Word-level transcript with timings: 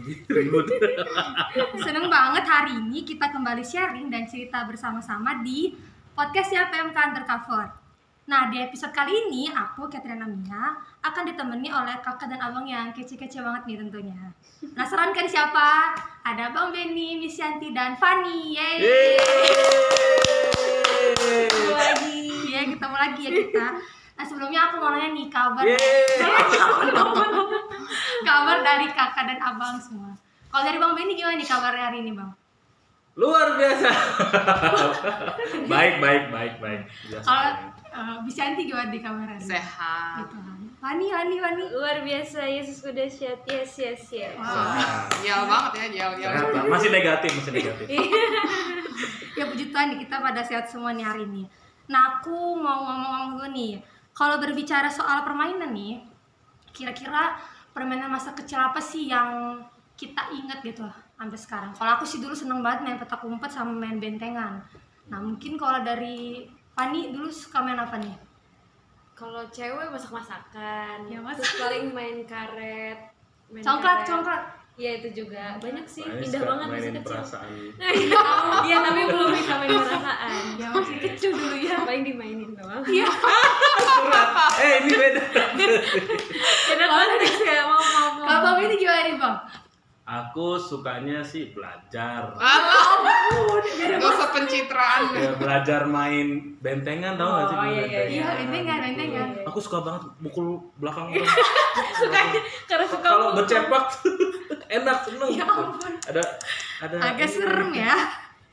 lebih 0.00 0.16
ribut. 0.36 0.66
Seneng 1.84 2.08
banget 2.08 2.44
hari 2.48 2.80
ini 2.80 3.04
kita 3.04 3.28
kembali 3.28 3.60
sharing 3.60 4.08
dan 4.08 4.24
cerita 4.24 4.64
bersama-sama 4.64 5.44
di 5.44 5.76
Podcastnya 6.16 6.72
PMK 6.72 6.96
Undercover 6.96 7.80
Nah 8.30 8.46
di 8.46 8.62
episode 8.62 8.94
kali 8.94 9.26
ini 9.26 9.50
aku 9.50 9.90
Katrina 9.90 10.22
Mia 10.22 10.78
akan 11.02 11.22
ditemani 11.26 11.66
oleh 11.66 11.98
kakak 11.98 12.30
dan 12.30 12.38
abang 12.38 12.62
yang 12.62 12.94
kece-kece 12.94 13.42
banget 13.42 13.66
nih 13.66 13.76
tentunya. 13.82 14.30
Penasaran 14.62 15.10
kan 15.10 15.26
siapa? 15.26 15.98
Ada 16.22 16.54
Bang 16.54 16.70
Benny, 16.70 17.18
Miss 17.18 17.34
Yanti, 17.34 17.74
dan 17.74 17.98
Fanny 17.98 18.54
Yeay! 18.54 18.78
Ketemu 21.18 21.74
lagi. 21.74 22.22
Ya 22.54 22.60
ketemu 22.70 22.96
lagi 23.02 23.20
ya 23.26 23.30
kita. 23.34 23.66
Nah 24.14 24.24
sebelumnya 24.28 24.60
aku 24.70 24.74
mau 24.78 24.94
nanya 24.94 25.10
nih 25.10 25.26
kabar 25.26 25.64
kabar 28.30 28.58
dari 28.62 28.86
kakak 28.94 29.24
dan 29.26 29.38
abang 29.42 29.74
semua. 29.82 30.14
Kalau 30.50 30.62
dari 30.62 30.78
bang 30.78 30.92
Benny 30.94 31.14
gimana 31.18 31.38
nih 31.38 31.48
kabarnya 31.50 31.84
hari 31.90 31.98
ini 32.06 32.12
bang? 32.14 32.30
Luar 33.18 33.58
biasa. 33.58 33.90
baik, 35.72 35.94
baik, 35.98 36.24
baik, 36.30 36.54
baik. 36.62 36.80
Kalau 37.26 37.46
uh, 37.90 38.16
Bisanti 38.22 38.70
gimana 38.70 38.90
di 38.94 39.02
kabarnya? 39.02 39.42
Sehat. 39.42 40.30
Gitu 40.30 40.50
Fanny 40.80 41.12
Fanny 41.12 41.36
luar 41.76 42.00
biasa 42.00 42.48
Yesus 42.48 42.80
kuda 42.80 43.04
syat 43.04 43.44
yes 43.44 43.76
yes 43.76 44.00
yes. 44.16 44.32
Wah, 44.40 45.04
jauh 45.20 45.44
banget 45.44 45.92
ya 45.92 46.08
sehat, 46.16 46.44
Pak. 46.56 46.64
Masih 46.72 46.88
negatif, 46.88 47.30
masih 47.36 47.52
negatif. 47.52 47.86
ya 49.38 49.44
puji 49.44 49.68
Tuhan 49.68 49.92
nih 49.92 50.08
kita 50.08 50.24
pada 50.24 50.40
sehat 50.40 50.72
semua 50.72 50.96
nih 50.96 51.04
hari 51.04 51.28
ini. 51.28 51.44
Nah 51.92 52.16
aku 52.16 52.56
mau 52.56 52.80
ngomong-ngomong 52.80 53.28
dulu 53.36 53.46
nih. 53.52 53.84
Kalau 54.16 54.40
berbicara 54.40 54.88
soal 54.88 55.20
permainan 55.20 55.76
nih 55.76 56.00
kira-kira 56.72 57.36
permainan 57.70 58.10
masa 58.10 58.34
kecil 58.34 58.58
apa 58.58 58.78
sih 58.78 59.06
yang 59.06 59.60
kita 59.94 60.32
ingat 60.32 60.60
gitu 60.62 60.82
sampai 61.14 61.38
sekarang? 61.38 61.70
Kalau 61.76 61.92
aku 61.96 62.04
sih 62.04 62.18
dulu 62.18 62.32
seneng 62.32 62.60
banget 62.60 62.84
main 62.84 62.98
petak 62.98 63.20
umpet 63.22 63.50
sama 63.50 63.72
main 63.72 64.00
bentengan. 64.00 64.64
Nah 65.10 65.18
mungkin 65.20 65.56
kalau 65.56 65.82
dari 65.82 66.48
Fani 66.70 67.12
dulu 67.12 67.28
suka 67.28 67.60
main 67.60 67.76
apa 67.76 67.98
nih? 68.00 68.16
Kalau 69.12 69.44
cewek 69.52 69.92
masak 69.92 70.16
masakan 70.16 71.04
Ya, 71.04 71.20
masak. 71.20 71.44
terus 71.44 71.60
paling 71.60 71.84
main 71.92 72.24
karet 72.24 72.98
main 73.52 73.60
congklak 73.60 74.00
karet. 74.00 74.08
congklak 74.08 74.42
Iya 74.80 74.90
itu 74.96 75.08
juga. 75.12 75.60
Banyak 75.60 75.84
sih. 75.84 76.00
Makanya 76.00 76.24
indah 76.24 76.42
banget 76.48 76.66
mainin 76.72 76.94
kecil. 76.96 77.12
perasaan. 77.12 77.50
iya 78.66 78.76
tapi 78.80 79.00
belum 79.12 79.28
bisa 79.36 79.52
main 79.60 79.70
perasaan 79.76 80.42
ya 80.56 80.68
masih 80.72 80.96
kecil 81.04 81.30
dulu 81.36 81.56
ya. 81.60 81.76
Paling 81.84 82.04
dimainin 82.08 82.50
doang. 82.56 82.80
Iya. 82.88 83.08
Eh, 84.60 84.72
ini 84.80 84.92
beda. 84.96 85.22
beda 86.68 86.84
konteks 86.88 87.38
ya 87.44 87.62
mau 87.68 87.76
mau 87.76 88.08
mau. 88.16 88.24
Kalau 88.24 88.40
bang 88.40 88.56
ini 88.64 88.74
gimana 88.80 89.00
nih 89.04 89.16
bang 89.20 89.36
Aku 90.10 90.58
sukanya 90.58 91.22
sih 91.22 91.54
belajar. 91.54 92.34
Alah, 92.34 92.98
gak 93.78 94.02
usah 94.02 94.28
pencitraan 94.32 95.14
Ya, 95.14 95.30
belajar 95.38 95.86
main 95.86 96.58
bentengan 96.58 97.14
tau 97.14 97.30
gak 97.32 97.46
sih? 97.46 97.54
Oh, 97.54 97.62
iya, 97.62 97.70
iya, 97.70 97.78
bentengan? 97.78 98.10
iya 98.10 98.26
bentengan 98.34 98.78
bentengan 98.82 99.28
Aku 99.46 99.58
suka 99.58 99.78
banget 99.80 100.02
pukul 100.18 100.46
belakang 100.76 101.14
orang. 101.14 101.30
suka 101.94 102.18
karena 102.66 102.86
suka 102.86 103.06
Kalau 103.06 103.26
mukul. 103.28 103.38
bercepak 103.38 103.84
enak 104.76 104.98
seneng. 105.00 105.30
Ya 105.30 105.46
ampun. 105.46 105.92
Ada 106.04 106.22
ada 106.82 106.94
agak 107.06 107.28
serem 107.30 107.70
ya 107.70 107.94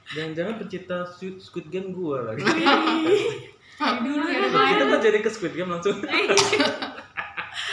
Jangan-jangan 0.08 0.54
pencipta 0.56 0.98
Squid, 1.10 1.42
Squid 1.42 1.68
Game 1.68 1.90
gua 1.90 2.22
lagi. 2.24 2.46
dari 3.76 3.98
dulu 4.00 4.26
ya 4.26 4.46
Kita 4.46 4.84
kan 4.86 5.00
jadi 5.02 5.20
ke 5.20 5.30
Squid 5.30 5.54
Game 5.54 5.74
langsung. 5.74 5.98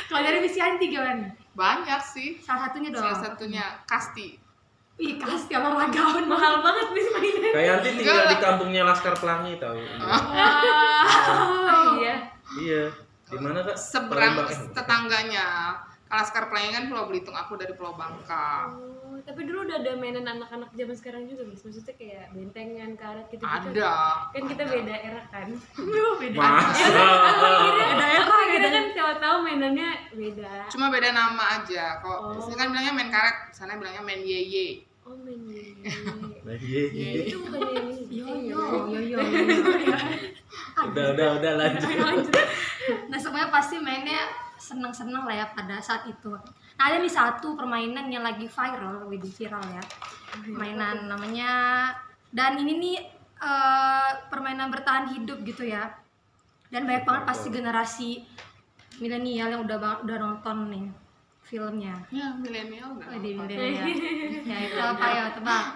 kalau 0.07 0.23
dari 0.23 0.41
Miss 0.41 0.57
Yanti 0.57 0.89
gimana 0.89 1.44
banyak 1.55 2.01
sih 2.03 2.43
salah 2.43 2.69
satunya 2.69 2.91
dong 2.91 3.03
salah 3.03 3.21
satunya 3.23 3.65
kasti 3.87 4.43
Ih, 4.95 5.19
pasti 5.19 5.51
olahragawan 5.59 6.23
mahal 6.31 6.63
banget 6.63 6.87
bis 6.95 7.11
mainan 7.11 7.51
Kayak 7.51 7.83
nanti 7.83 7.99
tinggal 7.99 8.15
Enggak 8.15 8.31
di 8.31 8.39
kampungnya 8.39 8.83
Laskar 8.87 9.19
Pelangi 9.19 9.59
tahu. 9.59 9.75
Wow. 9.75 11.99
Iya. 11.99 12.15
Iya. 12.63 12.85
Di 13.27 13.37
mana 13.43 13.67
Kak? 13.67 13.75
seberang 13.75 14.39
Palembang, 14.39 14.55
eh, 14.55 14.71
tetangganya 14.71 15.47
Kalaskar 16.07 16.47
Pelangi 16.47 16.71
kan 16.79 16.87
Pulau 16.87 17.11
Belitung 17.11 17.35
aku 17.35 17.59
dari 17.59 17.75
Pulau 17.75 17.99
Bangka 17.99 18.71
Oh, 18.71 19.04
tapi 19.25 19.41
dulu 19.45 19.65
udah 19.65 19.81
ada 19.81 19.93
mainan 19.97 20.23
anak-anak 20.23 20.69
zaman 20.71 20.93
sekarang 20.93 21.23
juga 21.25 21.49
bis 21.49 21.65
maksudnya 21.65 21.97
kayak 21.97 22.29
bentengan 22.31 22.93
karet 22.95 23.27
gitu 23.29 23.41
gitu 23.41 23.49
ada 23.73 23.93
kan 24.31 24.43
kita 24.45 24.65
beda 24.65 24.95
era 24.95 25.23
kan 25.27 25.49
Aduh, 25.81 26.15
beda. 26.21 26.39
Masa? 26.39 26.85
Beda 27.75 28.07
era, 28.07 28.37
kita 28.47 28.69
kan 28.69 28.85
siapa 28.93 29.15
tahu 29.17 29.37
mainannya 29.43 29.89
beda 30.13 30.53
cuma 30.69 30.87
beda 30.89 31.09
nama 31.11 31.45
aja 31.59 31.99
kok 31.99 32.13
Oh. 32.15 32.37
biasanya 32.37 32.57
kan 32.57 32.69
bilangnya 32.71 32.93
main 32.93 33.11
karet 33.11 33.37
sana 33.51 33.75
bilangnya 33.75 34.01
main 34.01 34.23
yeye 34.23 34.85
oh 35.03 35.17
main 35.17 35.41
Nah, 36.45 36.53
iya, 36.55 36.83
iya. 36.93 37.25
itu 37.25 37.41
bukan 37.41 37.61
Yo 38.15 38.29
yo 38.47 38.61
iya. 38.93 39.17
yo 39.17 39.21
yo. 39.83 39.97
Udah, 40.87 41.05
udah, 41.13 41.29
udah 41.37 41.53
lanjut. 41.57 42.31
Nah 43.09 43.19
semuanya 43.19 43.49
pasti 43.49 43.77
mainnya 43.77 44.29
seneng-seneng 44.55 45.25
lah 45.25 45.35
ya 45.35 45.47
pada 45.51 45.77
saat 45.79 46.07
itu. 46.07 46.31
Ada 46.85 47.01
nih 47.01 47.09
satu 47.09 47.57
permainan 47.57 48.13
yang 48.13 48.21
lagi 48.21 48.45
viral, 48.45 49.09
widih 49.09 49.33
viral 49.33 49.65
ya. 49.73 49.81
Mainan 50.45 51.09
namanya 51.09 51.51
dan 52.29 52.61
ini 52.61 52.77
nih 52.77 52.97
eh, 53.41 54.11
permainan 54.29 54.69
bertahan 54.69 55.17
hidup 55.17 55.41
gitu 55.49 55.65
ya. 55.65 55.97
Dan 56.69 56.85
banyak 56.85 57.09
banget 57.09 57.25
pasti 57.25 57.49
generasi 57.49 58.11
milenial 59.01 59.49
yang 59.49 59.63
udah 59.65 60.05
udah 60.05 60.17
nonton 60.21 60.57
nih 60.69 60.85
filmnya. 61.45 61.95
ya 62.09 62.33
milenial 62.37 62.97
nggak 62.97 63.09
Oh, 63.09 63.21
milenial. 63.21 63.87
ya 64.51 64.57
itu 64.65 64.81
apa 64.81 65.07
ya 65.07 65.25
tebak? 65.33 65.67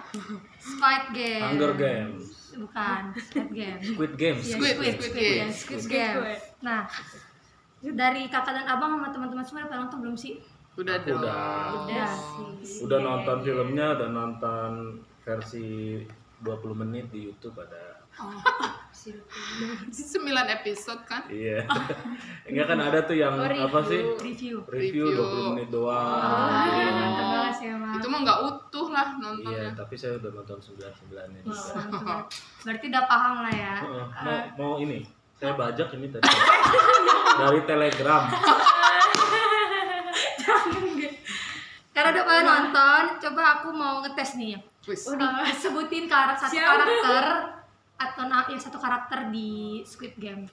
Squid 0.57 1.03
Game. 1.13 1.45
Hunger 1.45 1.73
Games. 1.73 2.23
Bukan, 2.49 3.01
Squid 3.15 3.49
Game. 3.53 3.79
Squid 3.79 4.13
Games. 4.17 4.43
Iya, 4.43 4.55
Squid, 4.57 4.75
Squid, 4.75 4.93
Squid 4.93 5.09
Squid, 5.09 5.23
Game. 5.23 5.39
ya, 5.39 5.47
Squid 5.53 5.83
Game. 5.85 6.21
Nah, 6.59 6.81
dari 7.79 8.23
kakak 8.27 8.53
dan 8.53 8.65
abang 8.67 8.97
sama 8.97 9.09
teman-teman 9.09 9.45
semua 9.45 9.63
udah 9.63 9.69
pada 9.69 9.81
nonton 9.85 9.99
belum 10.03 10.17
sih? 10.17 10.41
Udah 10.79 10.95
Aku 10.95 11.05
dong 11.05 11.19
udah. 11.19 11.43
Udah 11.83 12.11
sih 12.63 12.81
Udah 12.81 12.99
nonton 12.99 13.37
filmnya, 13.41 13.87
udah 13.93 14.09
nonton 14.09 14.69
versi 15.21 15.99
20 16.39 16.55
menit 16.77 17.11
di 17.11 17.27
YouTube 17.27 17.55
ada. 17.57 17.99
sembilan 19.89 20.47
episode 20.53 21.03
kan 21.03 21.23
Iya. 21.27 21.63
Enggak 22.49 22.65
kan 22.67 22.79
ada 22.81 22.99
tuh 23.01 23.15
yang 23.15 23.31
Oh, 23.31 23.47
apa 23.47 23.79
sih? 23.85 24.01
Review. 24.17 24.59
Review 24.65 25.05
Review. 25.07 25.47
20 25.47 25.51
menit 25.53 25.69
doang. 25.69 25.95
Ah, 26.19 26.67
Iya. 26.67 26.87
mantap 26.91 27.27
banget 27.29 27.53
sih 27.55 27.67
emang. 27.69 27.93
itu 27.95 28.07
mah 28.07 28.19
nggak 28.21 28.39
utuh 28.41 28.87
lah 28.89 29.07
Iya, 29.09 29.19
nontonnya 29.21 29.71
tapi 29.73 29.95
saya 29.95 30.13
udah 30.15 30.31
nonton 30.33 30.57
9 30.57 30.75
9 30.75 31.31
ini. 31.33 31.39
Wah, 31.45 31.63
mantap 31.73 32.01
banget. 32.01 32.25
Berarti 32.59 32.85
udah 32.87 33.03
paham 33.05 33.35
lah 33.39 33.53
ya. 33.53 33.75
Mau 34.19 34.37
mau 34.57 34.73
ini 34.77 34.99
saya 35.33 35.55
bajak 35.55 35.95
ini 35.95 36.07
tadi 36.11 36.27
dari 37.39 37.59
telegram 37.63 38.23
Karena 41.89 42.09
udah 42.11 42.23
pada 42.23 42.41
nonton, 42.43 43.03
coba 43.19 43.41
aku 43.55 43.67
mau 43.69 43.99
ngetes 43.99 44.35
nih. 44.35 44.55
Wis. 44.83 45.05
Eh, 45.05 45.53
sebutin 45.53 46.05
karakter 46.05 46.45
satu 46.45 46.53
Siapa? 46.53 46.71
karakter 46.77 47.23
atau 47.97 48.23
na- 48.25 48.47
yang 48.47 48.57
satu 48.57 48.77
karakter 48.77 49.27
di 49.27 49.49
Squid 49.83 50.15
Game. 50.15 50.47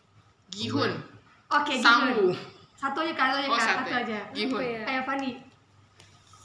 Gihun 0.49 0.93
Oke, 1.49 1.79
Sambu 1.79 2.33
Gihun. 2.33 2.37
Satu 2.75 2.99
aja, 3.01 3.13
satu 3.13 3.35
aja, 3.37 3.47
oh 3.47 3.57
satu 3.57 3.81
satu 3.83 3.93
aja. 3.95 4.19
Gihun 4.31 4.53
Apa 4.53 4.63
ya? 4.63 4.81
Kayak 4.85 5.03
Fanny. 5.05 5.31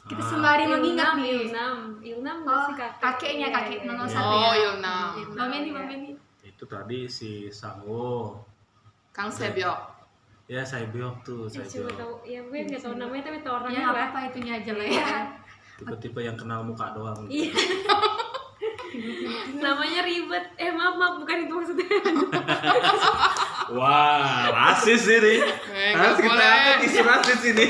Kita 0.03 0.17
Ah. 0.17 0.27
sembari 0.27 0.63
mengingat 0.65 1.07
Ilnam 1.07 1.17
nih. 1.19 1.33
Ilnam 1.41 1.75
Ilnam 2.01 2.37
Oh, 2.39 2.49
masih 2.49 2.75
kakek 2.75 2.99
kakeknya, 2.99 3.47
kakek 3.49 3.77
Iya, 3.77 3.87
nomor 3.87 4.05
iya, 4.05 4.13
satu 4.13 4.27
oh 4.27 4.39
ya. 4.41 4.53
Ilnam 4.67 5.07
Bang 5.31 5.49
Benny, 5.49 5.69
Bang 5.71 5.85
Benny. 5.85 6.11
itu 6.41 6.63
tadi 6.65 6.99
si 7.05 7.31
Sangwo 7.49 8.41
Kang 9.09 9.29
Sebyok 9.29 9.79
ya 10.51 10.61
saya 10.61 10.83
biok 10.91 11.15
tuh 11.23 11.47
Eh, 11.47 11.63
saya 11.63 11.87
tahu 11.87 12.19
ya 12.27 12.43
gue 12.43 12.57
nggak 12.67 12.83
tahu 12.83 12.99
namanya 12.99 13.23
tapi 13.23 13.39
tahu 13.39 13.47
Ya 13.47 13.55
orangnya 13.55 13.79
nggak 13.79 13.87
lah. 13.87 14.03
apa-apa 14.11 14.19
itunya 14.27 14.53
aja 14.59 14.71
lah 14.75 14.85
Iya. 14.85 14.99
ya. 14.99 15.19
tipe-tipe 15.79 16.19
yang 16.19 16.35
kenal 16.35 16.59
muka 16.61 16.91
doang. 16.91 17.23
Iya. 17.25 17.55
namanya 19.57 19.99
ribet. 20.03 20.45
Eh 20.55 20.69
maaf 20.69 20.93
maaf 20.93 21.13
bukan 21.17 21.37
itu 21.41 21.53
maksudnya. 21.55 21.87
Wah 23.71 24.51
rasis 24.51 25.07
ini. 25.07 25.39
Eh, 25.71 25.91
harus 25.95 26.19
nggak 26.19 26.27
kita 26.27 26.45
angkat 26.45 26.79
isu 26.83 26.99
rasis 27.01 27.41
ini? 27.47 27.65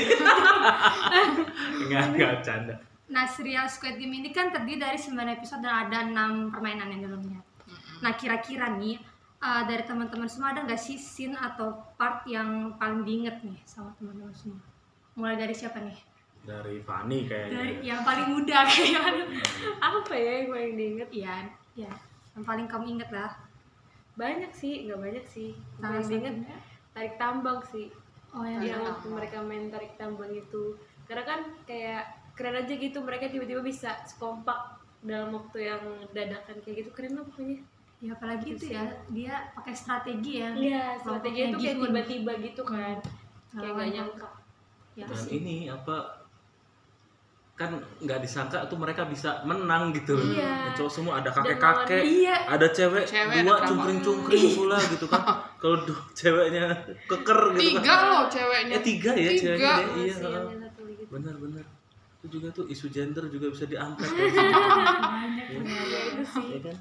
Enggak 1.86 2.02
enggak 2.10 2.32
canda. 2.42 2.74
Nah, 3.12 3.24
serial 3.24 3.64
Squid 3.68 3.96
Game 3.96 4.10
ini 4.10 4.28
kan 4.28 4.50
terdiri 4.50 4.80
dari 4.80 4.96
9 4.96 5.14
episode 5.30 5.60
dan 5.60 5.86
ada 5.86 5.98
6 6.02 6.48
permainan 6.48 6.88
yang 6.88 7.06
dalamnya. 7.06 7.40
Nah, 8.00 8.12
kira-kira 8.16 8.72
nih 8.72 8.96
uh, 9.42 9.62
dari 9.66 9.82
teman-teman 9.82 10.30
semua 10.30 10.54
ada 10.54 10.62
nggak 10.62 10.78
sih 10.78 10.94
scene 10.96 11.34
atau 11.34 11.82
part 11.98 12.22
yang 12.30 12.78
paling 12.78 13.02
diinget 13.02 13.42
nih 13.42 13.58
sama 13.66 13.90
teman-teman 13.98 14.32
semua? 14.32 14.62
Mulai 15.18 15.36
dari 15.36 15.52
siapa 15.52 15.82
nih? 15.82 16.12
dari 16.42 16.82
Fani 16.82 17.18
kayaknya. 17.26 17.54
Dari 17.54 17.72
yang 17.86 18.00
paling 18.02 18.26
muda 18.34 18.58
kayaknya. 18.66 19.24
apa 19.78 20.14
ya 20.14 20.32
yang 20.42 20.50
paling 20.50 20.74
diinget? 20.74 21.08
Iya, 21.14 21.34
ya. 21.86 21.92
Yang 22.34 22.44
paling 22.44 22.66
kamu 22.66 22.86
inget 22.98 23.10
lah. 23.14 23.32
banyak 24.12 24.52
sih 24.52 24.84
nggak 24.84 25.00
banyak 25.00 25.24
sih. 25.24 25.56
Salah 25.80 26.04
yang 26.04 26.04
diinget 26.04 26.34
satunya? 26.36 26.58
tarik 26.92 27.14
tambang 27.16 27.58
sih. 27.64 27.88
Oh 28.36 28.44
ya 28.44 28.60
yang 28.60 28.84
waktu 28.84 29.08
mereka 29.08 29.40
main 29.40 29.72
tarik 29.72 29.96
tambang 29.96 30.28
itu 30.36 30.76
karena 31.08 31.24
kan 31.24 31.40
kayak 31.64 32.12
keren 32.36 32.60
aja 32.60 32.76
gitu 32.76 33.00
mereka 33.00 33.32
tiba-tiba 33.32 33.64
bisa 33.64 34.04
sekompak 34.04 34.76
dalam 35.00 35.32
waktu 35.32 35.64
yang 35.64 35.80
dadakan 36.12 36.60
kayak 36.60 36.84
gitu. 36.84 36.90
Keren 36.92 37.16
lah 37.16 37.24
pokoknya 37.24 37.64
ya 38.02 38.10
apalagi 38.12 38.48
itu 38.52 38.66
ya 38.68 38.82
dia 39.08 39.34
pakai 39.54 39.70
strategi 39.72 40.32
ya. 40.36 40.50
Iya 40.52 40.98
strategi 40.98 41.38
itu 41.44 41.54
kayak 41.54 41.62
Gihun. 41.72 41.86
tiba-tiba 41.86 42.32
gitu 42.42 42.62
kan. 42.62 42.96
Kayak 43.48 43.72
gak 43.72 43.88
nyangka 43.90 44.28
ya 44.92 45.06
dan 45.06 45.16
sih. 45.16 45.30
ini 45.34 45.56
apa 45.66 46.20
kan 47.52 47.70
nggak 47.98 48.20
disangka 48.20 48.66
tuh 48.66 48.74
mereka 48.74 49.06
bisa 49.06 49.44
menang 49.44 49.92
gitu. 49.92 50.12
Loh 50.12 50.24
Iya. 50.26 50.72
Cowok 50.74 50.90
semua 50.90 51.14
ada 51.16 51.30
Dan 51.30 51.36
kakek 51.38 51.56
lawan- 51.56 51.78
kakek 51.84 52.02
iya. 52.02 52.36
ada 52.44 52.66
cewek, 52.68 53.04
Cewek, 53.06 53.36
dua 53.40 53.54
ada 53.54 53.66
cungkring 53.68 54.00
cungkring 54.00 54.46
pula 54.52 54.78
gitu 54.82 55.06
kan. 55.06 55.22
Kalau 55.62 55.78
ceweknya 56.12 56.64
keker 57.06 57.40
gitu 57.54 57.62
tiga 57.70 57.80
kan 57.86 58.00
loh 58.10 58.24
ceweknya. 58.26 58.74
Eh 58.74 58.82
tiga 58.82 59.10
ya 59.14 59.30
Tiga. 59.30 59.38
ceweknya 59.38 59.94
iya. 59.96 60.14
tuh. 60.18 60.86
benar 61.06 61.34
benar. 61.38 61.64
Itu 62.18 62.26
juga 62.32 62.48
tuh 62.50 62.64
isu 62.66 62.86
gender 62.88 63.24
juga 63.28 63.46
bisa 63.48 63.64
diangkat 63.64 64.10
ya, 64.10 64.26
banyak 65.04 65.46
ya 65.46 66.00
itu 66.08 66.22
sih. 66.26 66.46
Ya 66.50 66.58
kan 66.62 66.76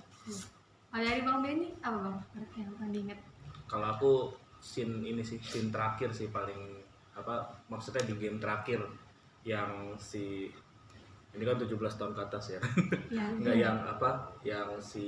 kalau 0.92 1.04
dari 1.04 1.22
bang 1.22 1.40
Benny 1.40 1.70
apa 1.80 1.98
bang? 1.98 2.16
Yang 2.54 2.76
paling 2.76 2.92
diinget 2.92 3.20
kalau 3.66 3.88
aku 3.90 4.12
scene 4.60 5.00
ini 5.02 5.24
sih 5.24 5.40
scene 5.40 5.72
terakhir 5.72 6.12
sih 6.12 6.28
paling 6.28 6.84
apa 7.12 7.40
maksudnya 7.66 8.04
di 8.04 8.16
game 8.16 8.36
terakhir 8.36 8.84
yang 9.42 9.96
si 9.96 10.52
ini 11.32 11.44
kan 11.44 11.56
17 11.56 11.72
tahun 11.96 12.12
ke 12.12 12.22
atas 12.22 12.46
ya. 12.52 12.62
Ya 13.08 13.24
nggak 13.40 13.56
yang 13.58 13.78
apa 13.88 14.10
yang 14.44 14.76
si 14.78 15.08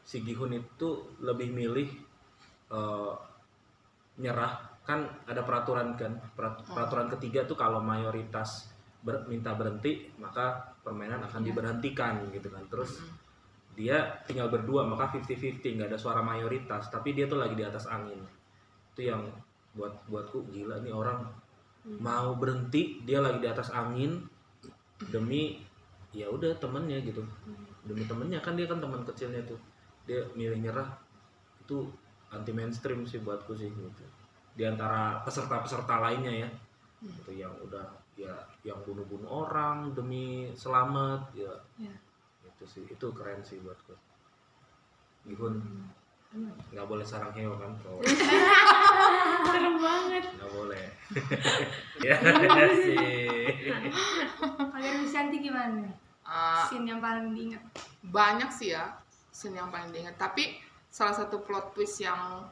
si 0.00 0.22
Gihun 0.22 0.54
itu 0.54 0.88
lebih 1.18 1.50
milih 1.50 1.90
eh, 2.70 3.12
nyerah. 4.16 4.70
Kan 4.82 5.06
ada 5.26 5.42
peraturan 5.42 5.94
kan 5.94 6.18
Perat- 6.34 6.62
peraturan 6.64 7.06
ketiga 7.08 7.42
tuh 7.42 7.54
kalau 7.54 7.78
mayoritas 7.78 8.70
ber- 8.98 9.26
minta 9.26 9.54
berhenti 9.54 10.10
maka 10.18 10.74
permainan 10.82 11.22
akan 11.22 11.42
Iya. 11.42 11.46
diberhentikan 11.50 12.14
gitu 12.30 12.46
kan. 12.46 12.62
Terus 12.66 13.02
dia 13.72 14.20
tinggal 14.28 14.52
berdua 14.52 14.84
maka 14.84 15.16
50-50 15.16 15.80
nggak 15.80 15.88
ada 15.88 15.96
suara 16.00 16.20
mayoritas 16.20 16.92
tapi 16.92 17.16
dia 17.16 17.24
tuh 17.24 17.40
lagi 17.40 17.56
di 17.56 17.64
atas 17.64 17.88
angin. 17.88 18.20
Itu 18.92 19.08
yang 19.08 19.24
buat 19.72 20.04
buatku 20.08 20.52
gila 20.52 20.84
nih 20.84 20.92
orang. 20.92 21.24
Mau 21.98 22.36
berhenti 22.36 23.00
dia 23.02 23.18
lagi 23.24 23.40
di 23.40 23.48
atas 23.48 23.72
angin 23.72 24.22
demi 25.08 25.58
ya 26.12 26.28
udah 26.28 26.52
temennya 26.60 27.00
gitu. 27.00 27.24
Demi 27.88 28.04
temennya 28.04 28.38
kan 28.44 28.54
dia 28.54 28.68
kan 28.68 28.78
teman 28.78 29.02
kecilnya 29.08 29.40
tuh. 29.48 29.58
Dia 30.04 30.20
milih 30.36 30.60
nyerah 30.60 30.92
itu 31.64 31.88
anti 32.28 32.52
mainstream 32.52 33.08
sih 33.08 33.24
buatku 33.24 33.56
sih 33.56 33.72
gitu. 33.72 34.04
Di 34.52 34.68
antara 34.68 35.24
peserta-peserta 35.24 35.96
lainnya 35.96 36.44
ya. 36.44 36.48
Itu 37.00 37.32
yang 37.32 37.56
udah 37.64 37.88
ya 38.20 38.36
yang 38.62 38.76
bunuh-bunuh 38.84 39.26
orang 39.26 39.96
demi 39.96 40.52
selamat 40.52 41.32
ya. 41.32 41.52
Ya. 41.80 41.96
Itu 42.62 42.78
sih 42.78 42.82
itu 42.86 43.06
keren 43.10 43.42
sih 43.42 43.58
buatku 43.58 43.98
Gihun 45.26 45.58
nggak 46.72 46.88
boleh 46.88 47.04
sarang 47.04 47.28
heo 47.36 47.52
kan? 47.60 47.76
Kalau 47.84 48.00
serem 49.52 49.76
banget. 49.76 50.24
Nggak 50.32 50.52
boleh. 50.56 50.84
Ya 52.08 52.16
sih. 52.72 53.52
Kalian 54.72 54.94
Lucianti 55.04 55.38
gimana 55.44 55.92
Ah, 56.24 56.64
scene 56.64 56.88
yang 56.88 57.04
paling 57.04 57.36
diinget 57.36 57.60
banyak 58.00 58.48
sih 58.48 58.72
ya 58.72 58.96
scene 59.28 59.60
yang 59.60 59.68
paling 59.68 59.92
diingat. 59.92 60.16
Tapi 60.16 60.56
salah 60.88 61.12
satu 61.12 61.44
plot 61.44 61.76
twist 61.76 62.00
yang 62.00 62.48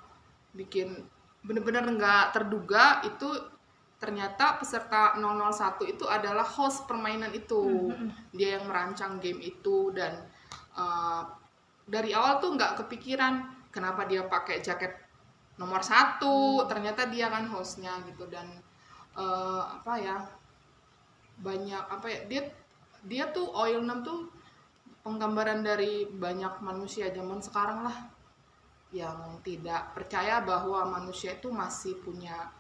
bikin 0.53 1.01
bener-bener 1.41 1.89
nggak 1.97 2.37
terduga 2.37 3.01
itu 3.09 3.33
ternyata 4.01 4.57
peserta 4.57 5.15
001 5.21 5.85
itu 5.93 6.09
adalah 6.09 6.43
host 6.43 6.89
permainan 6.89 7.31
itu. 7.37 7.93
Dia 8.33 8.57
yang 8.59 8.67
merancang 8.67 9.21
game 9.21 9.45
itu 9.45 9.93
dan 9.93 10.25
uh, 10.75 11.29
dari 11.85 12.17
awal 12.17 12.41
tuh 12.41 12.57
nggak 12.57 12.81
kepikiran 12.81 13.45
kenapa 13.69 14.09
dia 14.09 14.25
pakai 14.25 14.65
jaket 14.65 14.97
nomor 15.61 15.85
satu 15.85 16.65
ternyata 16.65 17.05
dia 17.13 17.29
kan 17.29 17.45
hostnya 17.53 18.01
gitu 18.09 18.25
dan 18.33 18.49
uh, 19.13 19.77
apa 19.77 19.95
ya 20.01 20.17
banyak 21.45 21.85
apa 21.85 22.07
ya 22.09 22.21
dia 22.25 22.43
dia 23.05 23.25
tuh 23.29 23.53
oil 23.53 23.85
6 23.85 24.07
tuh 24.07 24.21
penggambaran 25.05 25.61
dari 25.61 26.09
banyak 26.09 26.61
manusia 26.65 27.13
zaman 27.13 27.41
sekarang 27.41 27.85
lah 27.85 27.97
yang 28.91 29.41
tidak 29.45 29.93
percaya 29.97 30.43
bahwa 30.43 30.85
manusia 30.89 31.37
itu 31.37 31.49
masih 31.49 31.97
punya 32.03 32.51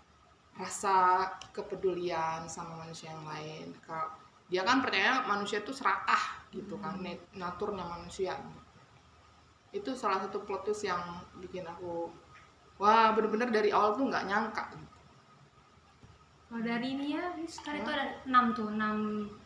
rasa 0.61 1.25
kepedulian 1.57 2.45
sama 2.47 2.77
manusia 2.85 3.09
yang 3.11 3.25
lain. 3.25 3.67
Kalau 3.83 4.12
dia 4.53 4.62
kan 4.69 4.85
percaya 4.85 5.25
manusia 5.25 5.65
itu 5.65 5.73
serakah 5.73 6.23
gitu 6.53 6.77
kan, 6.77 7.01
nat- 7.01 7.31
naturnya 7.33 7.87
manusia. 7.89 8.37
Itu 9.73 9.95
salah 9.97 10.21
satu 10.21 10.45
plot 10.45 10.69
twist 10.69 10.85
yang 10.85 11.01
bikin 11.41 11.65
aku 11.65 12.11
wah 12.81 13.12
bener-bener 13.12 13.53
dari 13.53 13.69
awal 13.71 13.93
tuh 13.93 14.09
nggak 14.09 14.25
nyangka. 14.25 14.65
kalau 16.51 16.67
dari 16.67 16.99
ini 16.99 17.15
ya 17.15 17.31
sekarang 17.47 17.87
itu 17.87 17.91
ada 17.95 18.07
enam 18.27 18.45
tuh 18.57 18.69
enam 18.75 18.97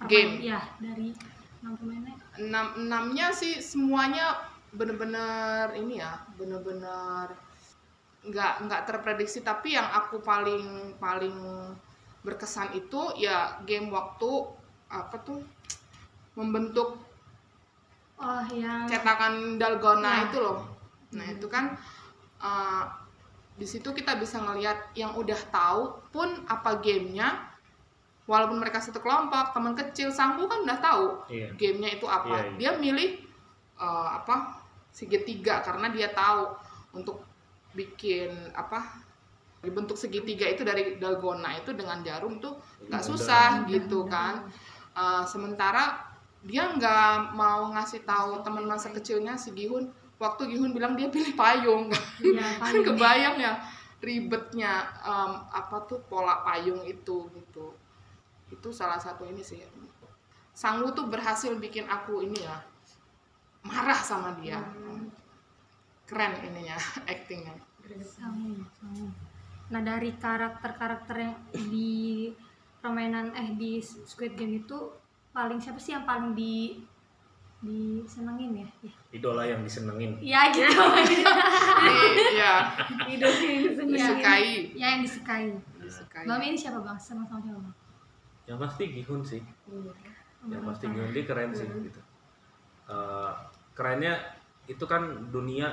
Game. 0.09 0.41
ya 0.41 0.63
dari 0.81 1.13
enam 1.61 1.77
pemainnya 1.77 2.15
enam 2.41 2.67
enamnya 2.81 3.29
sih 3.35 3.61
semuanya 3.61 4.41
bener-bener 4.73 5.69
ini 5.77 6.01
ya 6.01 6.25
bener-bener 6.41 7.29
nggak 8.25 8.53
nggak 8.65 8.83
terprediksi 8.89 9.45
tapi 9.45 9.77
yang 9.77 9.85
aku 9.85 10.21
paling 10.21 10.97
paling 10.97 11.37
berkesan 12.25 12.73
itu 12.73 13.13
ya 13.21 13.61
game 13.69 13.93
waktu 13.93 14.31
apa 14.89 15.17
tuh 15.21 15.45
membentuk 16.35 16.97
oh 18.17 18.43
yang 18.51 18.89
cetakan 18.89 19.61
dalgona 19.61 20.25
Ya. 20.25 20.33
itu 20.33 20.39
loh 20.41 20.59
nah 21.13 21.27
itu 21.29 21.47
kan 21.47 21.77
uh, 22.41 22.85
di 23.55 23.67
situ 23.69 23.87
kita 23.93 24.19
bisa 24.19 24.41
ngelihat 24.43 24.91
yang 24.99 25.15
udah 25.15 25.39
tahu 25.53 25.95
pun 26.11 26.43
apa 26.51 26.81
gamenya 26.83 27.55
walaupun 28.25 28.57
mereka 28.59 28.81
satu 28.81 28.99
kelompok 28.99 29.53
teman 29.55 29.77
kecil 29.77 30.09
sangku 30.11 30.49
kan 30.49 30.65
udah 30.65 30.79
tahu 30.81 31.07
Iya. 31.29 31.53
gamenya 31.55 32.01
itu 32.01 32.07
apa 32.09 32.35
Iya, 32.35 32.45
iya. 32.51 32.57
dia 32.57 32.71
milih 32.81 33.11
uh, 33.79 34.17
apa 34.17 34.59
segitiga 34.91 35.61
karena 35.61 35.93
dia 35.93 36.09
tahu 36.11 36.51
untuk 36.95 37.21
bikin 37.75 38.31
apa 38.55 39.03
dibentuk 39.65 39.97
segitiga 39.97 40.45
itu 40.47 40.63
dari 40.63 41.01
dalgona 41.01 41.59
itu 41.59 41.73
dengan 41.73 42.05
jarum 42.05 42.39
tuh 42.39 42.61
nggak 42.87 43.03
Mudah. 43.03 43.11
susah 43.11 43.49
gitu 43.67 44.05
kan. 44.07 44.47
Uh, 44.95 45.27
sementara 45.27 45.99
dia 46.45 46.71
nggak 46.71 47.35
mau 47.35 47.73
ngasih 47.75 48.05
tahu 48.05 48.45
teman 48.45 48.69
masa 48.69 48.93
kecilnya 48.93 49.35
si 49.35 49.51
Gihun. 49.57 49.91
Waktu 50.21 50.55
Gihun 50.55 50.71
bilang 50.71 50.95
dia 50.95 51.11
pilih 51.11 51.35
payung. 51.35 51.91
Ya 52.23 52.45
kan 52.61 52.71
paling 52.71 52.85
kebayang 52.87 53.37
ya 53.41 53.53
ribetnya 54.05 54.85
um, 55.01 55.49
apa 55.49 55.89
tuh 55.89 55.99
pola 56.07 56.45
payung 56.45 56.85
itu 56.85 57.27
gitu. 57.33 57.75
Itu 58.53 58.69
salah 58.71 59.01
satu 59.01 59.25
ini 59.27 59.41
sih. 59.41 59.59
Sanggu 60.55 60.95
tuh 60.95 61.11
berhasil 61.11 61.51
bikin 61.59 61.89
aku 61.91 62.23
ini 62.23 62.39
ya 62.45 62.63
marah 63.65 63.97
sama 63.97 64.37
dia 64.39 64.61
keren 66.05 66.33
ininya 66.45 66.77
actingnya. 67.11 67.55
Nah 69.73 69.81
dari 69.81 70.11
karakter-karakter 70.17 71.17
yang 71.17 71.35
di 71.53 72.31
permainan 72.81 73.33
eh 73.33 73.57
di 73.57 73.81
Squid 73.81 74.37
Game 74.37 74.61
itu 74.61 74.77
paling 75.33 75.57
siapa 75.57 75.81
sih 75.81 75.97
yang 75.97 76.05
paling 76.05 76.37
di 76.37 76.79
disenengin 77.65 78.61
ya? 78.61 78.69
Ya, 78.85 78.93
idola 79.17 79.43
yang 79.49 79.65
disenengin 79.65 80.21
ya 80.21 80.53
gitu. 80.53 80.69
Jadi, 81.01 81.17
ya 82.37 82.55
idolnya 83.09 83.49
ini 83.49 83.69
seneng 83.73 83.89
disukai 83.97 84.49
ya 84.77 84.87
yang 84.93 85.01
disukai. 85.01 85.49
disukai 85.81 86.25
Bang 86.29 86.45
ini 86.45 86.57
siapa 86.61 86.85
bang? 86.85 86.97
Seneng 87.01 87.25
sama 87.25 87.41
siapa 87.41 87.61
bang? 87.61 87.77
yang 88.45 88.61
pasti 88.61 88.93
Gihun 88.93 89.25
sih 89.25 89.41
yang 90.45 90.61
Bang 90.61 90.77
pasti. 90.77 90.85
Gihun 90.93 91.09
dia 91.17 91.25
keren 91.25 91.51
sih 91.57 91.65
gitu 91.65 92.01
Eh, 92.85 93.33
kerennya 93.73 94.13
itu 94.69 94.85
kan 94.85 95.33
dunia 95.33 95.73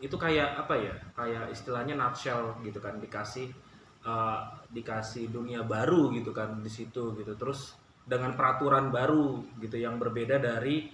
itu 0.00 0.16
kayak 0.16 0.64
apa 0.66 0.74
ya 0.80 0.94
kayak 1.12 1.52
istilahnya 1.52 1.92
nutshell 1.92 2.56
gitu 2.64 2.80
kan 2.80 2.96
dikasih 2.96 3.52
eh, 4.00 4.38
dikasih 4.72 5.28
dunia 5.28 5.60
baru 5.62 6.08
gitu 6.16 6.32
kan 6.32 6.64
di 6.64 6.72
situ 6.72 7.12
gitu. 7.20 7.36
Terus 7.36 7.76
dengan 8.00 8.34
peraturan 8.34 8.88
baru 8.88 9.44
gitu 9.60 9.76
yang 9.76 10.00
berbeda 10.00 10.40
dari 10.40 10.88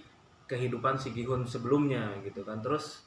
kehidupan 0.47 0.99
si 0.99 1.15
Gihun 1.15 1.47
sebelumnya 1.47 2.19
gitu 2.27 2.43
kan. 2.43 2.59
Terus 2.59 3.03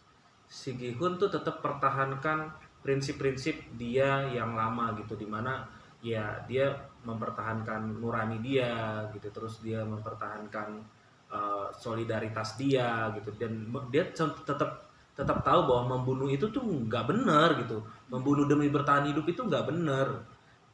si 0.48 0.74
Gihun 0.74 1.20
tuh 1.20 1.28
tetap 1.28 1.60
pertahankan 1.60 2.50
prinsip-prinsip 2.80 3.76
dia 3.76 4.24
yang 4.32 4.56
lama 4.56 4.96
gitu 4.96 5.12
di 5.14 5.28
mana 5.28 5.68
ya 6.00 6.40
dia 6.48 6.72
mempertahankan 7.04 8.00
nurani 8.00 8.40
dia 8.40 9.04
gitu 9.12 9.28
terus 9.28 9.60
dia 9.60 9.84
mempertahankan 9.84 10.80
uh, 11.28 11.68
solidaritas 11.76 12.56
dia 12.56 13.12
gitu. 13.20 13.36
Dan 13.36 13.68
dia 13.92 14.08
tetap 14.16 14.89
tetap 15.20 15.44
tahu 15.44 15.60
bahwa 15.68 16.00
membunuh 16.00 16.28
itu 16.32 16.48
tuh 16.48 16.64
nggak 16.64 17.04
benar 17.12 17.60
gitu. 17.60 17.76
Membunuh 18.08 18.48
demi 18.48 18.72
bertahan 18.72 19.04
hidup 19.12 19.28
itu 19.28 19.44
nggak 19.44 19.68
benar 19.68 20.08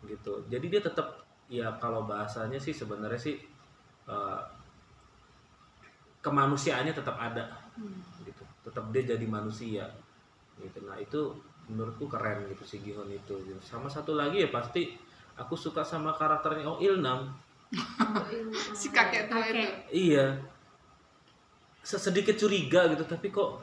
gitu. 0.07 0.47
Jadi 0.47 0.67
dia 0.71 0.81
tetap 0.81 1.27
ya 1.51 1.67
kalau 1.83 2.07
bahasanya 2.07 2.59
sih 2.63 2.71
sebenarnya 2.71 3.19
sih 3.19 3.37
eh, 4.07 4.41
kemanusiaannya 6.23 6.95
tetap 6.95 7.19
ada 7.19 7.59
gitu. 8.23 8.43
Tetap 8.67 8.85
dia 8.95 9.03
jadi 9.15 9.27
manusia 9.27 9.87
gitu. 10.63 10.79
Nah 10.87 10.97
itu 10.99 11.35
menurutku 11.67 12.07
keren 12.07 12.47
gitu 12.51 12.63
si 12.63 12.79
Gihon 12.79 13.11
itu 13.11 13.35
gitu. 13.43 13.59
sama 13.59 13.91
satu 13.91 14.15
lagi 14.15 14.47
ya 14.47 14.49
pasti 14.55 14.95
aku 15.35 15.59
suka 15.59 15.83
sama 15.83 16.15
karakternya 16.15 16.67
Oh 16.67 16.79
Ilnam. 16.79 17.35
Si 18.79 18.95
kakek 18.95 19.27
tua 19.27 19.43
itu. 19.43 19.67
Iya. 19.91 20.39
Se- 21.83 21.99
sedikit 21.99 22.39
curiga 22.39 22.87
gitu 22.95 23.03
tapi 23.07 23.35
kok 23.35 23.59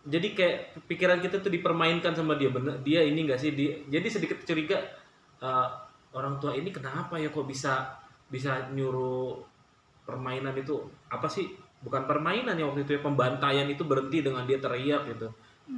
jadi 0.00 0.28
kayak 0.32 0.56
pikiran 0.88 1.20
kita 1.20 1.44
tuh 1.44 1.52
dipermainkan 1.52 2.16
sama 2.16 2.40
dia. 2.40 2.48
Bener 2.48 2.80
dia 2.80 3.04
ini 3.04 3.28
enggak 3.28 3.40
sih? 3.40 3.52
Dia 3.52 3.84
jadi 3.84 4.08
sedikit 4.08 4.40
curiga 4.48 4.80
eh, 5.44 5.68
orang 6.16 6.40
tua 6.40 6.56
ini 6.56 6.72
kenapa 6.72 7.20
ya 7.20 7.28
kok 7.28 7.44
bisa 7.44 8.00
bisa 8.32 8.72
nyuruh 8.72 9.36
permainan 10.08 10.56
itu? 10.56 10.80
Apa 11.12 11.28
sih? 11.28 11.52
Bukan 11.80 12.08
permainan 12.08 12.56
ya 12.56 12.68
waktu 12.68 12.84
itu 12.84 12.96
ya 12.96 13.00
pembantaian 13.04 13.68
itu 13.68 13.84
berhenti 13.84 14.24
dengan 14.24 14.44
dia 14.48 14.56
teriak 14.56 15.04
gitu. 15.16 15.28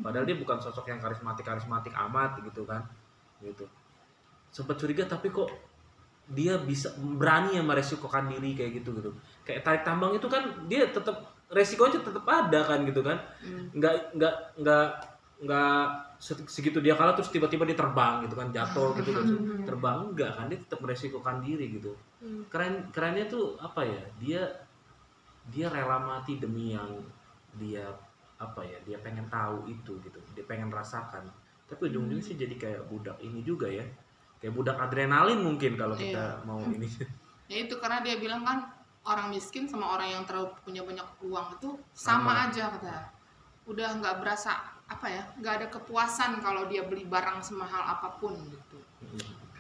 Padahal 0.01 0.25
dia 0.25 0.39
bukan 0.39 0.57
sosok 0.57 0.89
yang 0.89 1.03
karismatik 1.03 1.45
karismatik 1.45 1.93
amat 1.93 2.41
gitu 2.47 2.63
kan 2.65 2.87
gitu. 3.43 3.67
Sempat 4.55 4.79
curiga 4.79 5.05
tapi 5.05 5.35
kok 5.35 5.51
dia 6.31 6.57
bisa 6.63 6.95
berani 6.97 7.59
ya 7.59 7.63
meresikokan 7.67 8.31
diri 8.31 8.55
kayak 8.55 8.83
gitu 8.83 8.95
gitu. 8.95 9.11
Kayak 9.43 9.67
tarik 9.67 9.83
tambang 9.83 10.15
itu 10.15 10.31
kan 10.31 10.65
dia 10.71 10.87
tetap 10.89 11.32
resikonya 11.53 12.01
tetap 12.01 12.25
ada 12.25 12.61
kan 12.65 12.83
gitu 12.83 13.01
kan. 13.01 13.21
Hmm. 13.39 13.69
nggak 13.73 14.17
nggak 14.17 14.35
nggak 14.59 14.87
nggak 15.43 15.79
se- 16.17 16.47
segitu 16.47 16.79
dia 16.79 16.95
kalah 16.95 17.13
terus 17.13 17.29
tiba-tiba 17.29 17.67
dia 17.67 17.75
terbang 17.75 18.25
gitu 18.25 18.35
kan 18.35 18.49
jatuh 18.49 18.97
gitu 18.97 19.11
kan. 19.11 19.25
Terbang 19.63 19.97
enggak 20.09 20.33
kan 20.33 20.49
dia 20.49 20.57
tetap 20.57 20.81
meresikokan 20.81 21.39
diri 21.39 21.77
gitu. 21.77 21.93
Hmm. 22.19 22.47
keren 22.47 22.89
kerennya 22.89 23.27
tuh 23.27 23.59
apa 23.59 23.83
ya 23.83 24.03
dia 24.17 24.43
dia 25.45 25.67
rela 25.67 25.99
mati 25.99 26.39
demi 26.39 26.71
yang 26.71 26.89
dia 27.53 27.83
apa 28.39 28.63
ya 28.63 28.79
dia 28.83 28.97
pengen 28.97 29.27
tahu 29.29 29.67
itu 29.67 29.99
gitu 30.01 30.19
dia 30.33 30.43
pengen 30.43 30.71
rasakan. 30.71 31.27
Tapi 31.67 31.89
ujung-ujungnya 31.89 32.23
sih 32.23 32.35
jadi 32.35 32.55
kayak 32.55 32.83
budak 32.87 33.19
ini 33.19 33.43
juga 33.43 33.67
ya 33.67 33.83
kayak 34.39 34.53
budak 34.53 34.75
adrenalin 34.77 35.39
mungkin 35.39 35.75
kalau 35.75 35.95
kita 35.95 36.39
Iya. 36.39 36.43
mau 36.43 36.63
ini. 36.65 36.87
Ya 37.47 37.63
itu 37.63 37.75
karena 37.77 38.01
dia 38.01 38.17
bilang 38.17 38.43
kan 38.43 38.72
orang 39.03 39.35
miskin 39.35 39.67
sama 39.67 39.99
orang 39.99 40.09
yang 40.15 40.23
terlalu 40.29 40.55
punya 40.63 40.83
banyak 40.87 41.07
uang 41.27 41.59
itu 41.59 41.71
sama, 41.91 42.33
Sama. 42.33 42.51
aja 42.51 42.65
kata 42.79 42.97
udah 43.67 43.89
nggak 43.99 44.17
berasa 44.23 44.53
apa 44.87 45.07
ya 45.09 45.23
nggak 45.39 45.55
ada 45.59 45.67
kepuasan 45.71 46.43
kalau 46.43 46.67
dia 46.71 46.83
beli 46.87 47.07
barang 47.07 47.43
semahal 47.43 47.83
apa 47.83 48.19
pun 48.19 48.35
gitu 48.51 48.79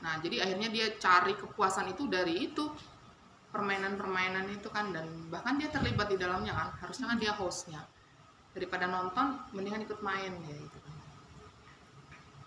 nah 0.02 0.18
jadi 0.18 0.42
akhirnya 0.46 0.68
dia 0.70 0.86
cari 0.98 1.34
kepuasan 1.38 1.94
itu 1.94 2.06
dari 2.10 2.50
itu 2.50 2.66
permainan-permainan 3.50 4.48
itu 4.50 4.68
kan 4.72 4.90
dan 4.90 5.06
bahkan 5.30 5.58
dia 5.60 5.68
terlibat 5.70 6.08
di 6.10 6.16
dalamnya 6.18 6.54
kan 6.54 6.68
harusnya 6.82 7.06
kan 7.10 7.18
dia 7.20 7.32
hostnya 7.36 7.82
daripada 8.52 8.86
nonton 8.86 9.38
mendingan 9.54 9.86
ikut 9.86 10.00
main 10.02 10.32
ya 10.44 10.56
gitu 10.56 10.78
kan 10.82 10.94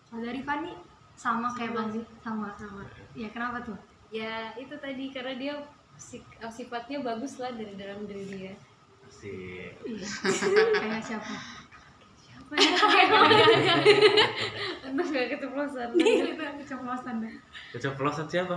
Kalau 0.10 0.22
dari 0.22 0.42
Fani 0.44 0.72
sama 1.16 1.48
kayak 1.56 1.72
Bang 1.76 1.90
sih. 1.96 2.04
sama. 2.22 2.52
sama 2.60 2.84
Ya 3.16 3.28
kenapa 3.32 3.64
tuh? 3.64 3.76
ya 4.12 4.54
itu 4.56 4.76
tadi 4.78 5.12
karena 5.12 5.34
dia 5.36 5.54
sifatnya 5.98 7.00
bagus 7.02 7.40
lah 7.40 7.52
dari 7.52 7.74
dalam 7.76 8.06
diri 8.06 8.26
dia. 8.28 8.54
Sih 9.08 9.70
kayak 10.82 11.04
siapa? 11.04 11.36
apa 12.46 12.56
ya? 12.62 13.10
Aduh 14.86 15.06
gak 15.10 15.26
keceplosan. 15.34 15.90
Keceplosan 16.62 17.16
deh. 17.26 17.34
keceplosan 17.74 18.26
siapa? 18.30 18.56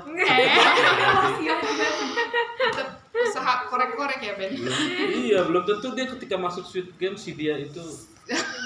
Usaha 3.18 3.52
korek-korek 3.66 4.20
ya 4.20 4.32
Ben? 4.36 4.52
Iya 5.16 5.40
belum 5.48 5.64
tentu 5.64 5.96
dia 5.96 6.06
ketika 6.06 6.36
masuk 6.36 6.68
Sweet 6.68 6.94
Game 7.00 7.16
si 7.16 7.32
dia 7.34 7.56
itu 7.58 7.80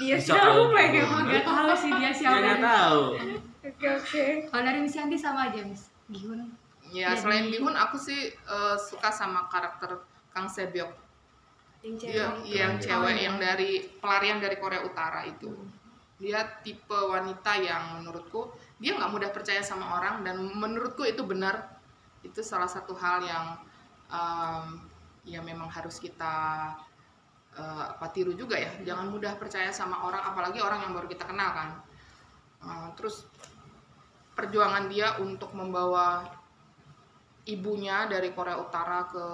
dia 0.03 0.19
siapa? 0.19 0.59
ya 0.91 1.07
Gak 1.07 1.45
tahu. 1.47 1.71
Sih 1.79 1.91
dia 1.95 2.11
dia 2.11 2.11
nggak 2.11 2.15
siapa. 2.19 2.59
tahu. 2.59 3.03
Oke 3.63 3.87
oke. 3.95 4.25
Kalau 4.51 4.63
dari 4.67 4.79
Miss 4.83 4.99
Yanti 4.99 5.17
sama 5.17 5.49
aja 5.49 5.63
Miss. 5.63 5.87
Gihun. 6.11 6.51
Ya 6.93 7.17
Jadi- 7.17 7.21
selain 7.25 7.47
Bihun 7.49 7.75
aku 7.75 7.97
sih 7.97 8.29
eh, 8.31 8.77
suka 8.79 9.09
sama 9.09 9.49
karakter 9.49 9.97
Kang 10.31 10.47
Sebyok. 10.47 10.93
Yang 11.83 11.95
dia 11.99 11.99
cewek. 11.99 12.15
Iya, 12.47 12.57
yang 12.63 12.75
Keren, 12.79 12.85
cewek 12.87 13.15
ya. 13.17 13.23
yang 13.27 13.37
dari 13.43 13.71
pelarian 13.99 14.39
dari 14.39 14.57
Korea 14.61 14.81
Utara 14.87 15.27
itu. 15.27 15.51
Dia 16.23 16.47
tipe 16.63 16.95
wanita 16.95 17.59
yang 17.59 17.99
menurutku 17.99 18.55
dia 18.79 18.95
nggak 18.95 19.11
mudah 19.11 19.31
percaya 19.35 19.59
sama 19.65 19.99
orang 19.99 20.23
dan 20.23 20.39
menurutku 20.39 21.03
itu 21.03 21.27
benar. 21.27 21.75
Itu 22.23 22.39
salah 22.47 22.71
satu 22.71 22.95
hal 22.95 23.27
yang 23.27 23.47
em, 24.07 24.67
ya 25.27 25.43
memang 25.43 25.67
harus 25.67 25.99
kita 25.99 26.71
eh, 27.59 27.85
apa 27.99 28.07
tiru 28.15 28.31
juga 28.39 28.55
ya. 28.55 28.71
Jangan 28.87 29.11
mudah 29.11 29.35
percaya 29.35 29.75
sama 29.75 30.07
orang 30.07 30.23
apalagi 30.23 30.63
orang 30.63 30.87
yang 30.87 30.93
baru 30.95 31.11
kita 31.11 31.27
kenal 31.27 31.51
kan. 31.51 31.69
Eh, 32.63 32.89
terus 32.95 33.27
perjuangan 34.39 34.87
dia 34.87 35.19
untuk 35.19 35.51
membawa 35.53 36.23
ibunya 37.47 38.07
dari 38.07 38.31
Korea 38.31 38.59
Utara 38.59 39.07
ke 39.11 39.27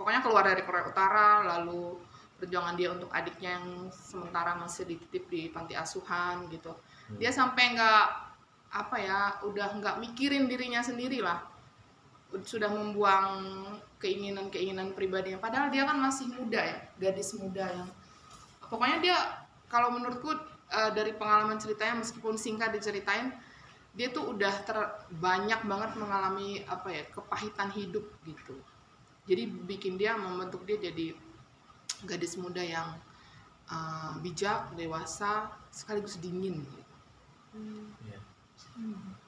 pokoknya 0.00 0.20
keluar 0.24 0.44
dari 0.48 0.62
Korea 0.64 0.88
Utara 0.88 1.44
lalu 1.44 2.00
perjuangan 2.40 2.74
dia 2.74 2.90
untuk 2.90 3.06
adiknya 3.14 3.60
yang 3.60 3.86
sementara 3.94 4.58
masih 4.58 4.82
dititip 4.88 5.30
di 5.30 5.46
panti 5.52 5.78
asuhan 5.78 6.50
gitu. 6.50 6.74
Dia 7.20 7.30
sampai 7.30 7.78
nggak 7.78 8.04
apa 8.72 8.96
ya 8.98 9.20
udah 9.46 9.78
nggak 9.78 9.96
mikirin 10.02 10.50
dirinya 10.50 10.82
sendiri 10.82 11.22
lah. 11.22 11.38
Sudah 12.42 12.72
membuang 12.72 13.62
keinginan-keinginan 14.02 14.96
pribadinya. 14.96 15.38
Padahal 15.38 15.70
dia 15.70 15.86
kan 15.86 16.02
masih 16.02 16.34
muda 16.34 16.58
ya 16.58 16.78
gadis 16.98 17.36
muda 17.38 17.62
yang 17.70 17.88
pokoknya 18.66 18.98
dia 18.98 19.16
kalau 19.70 19.94
menurutku 19.94 20.34
eh, 20.72 20.90
dari 20.96 21.14
pengalaman 21.14 21.62
ceritanya 21.62 22.02
meskipun 22.02 22.34
singkat 22.34 22.74
diceritain 22.74 23.30
dia 23.92 24.08
tuh 24.08 24.32
udah 24.32 24.54
ter 24.64 24.76
banyak 25.12 25.68
banget 25.68 25.90
mengalami 26.00 26.64
apa 26.64 26.88
ya 26.88 27.04
kepahitan 27.12 27.68
hidup 27.76 28.04
gitu. 28.24 28.56
Jadi 29.28 29.46
bikin 29.68 30.00
dia 30.00 30.16
membentuk 30.16 30.64
dia 30.64 30.80
jadi 30.80 31.12
gadis 32.08 32.40
muda 32.40 32.64
yang 32.64 32.88
uh, 33.68 34.16
bijak 34.24 34.72
dewasa 34.74 35.52
sekaligus 35.68 36.18
dingin 36.18 36.64
gitu. 36.64 36.80
Iya. 38.08 38.20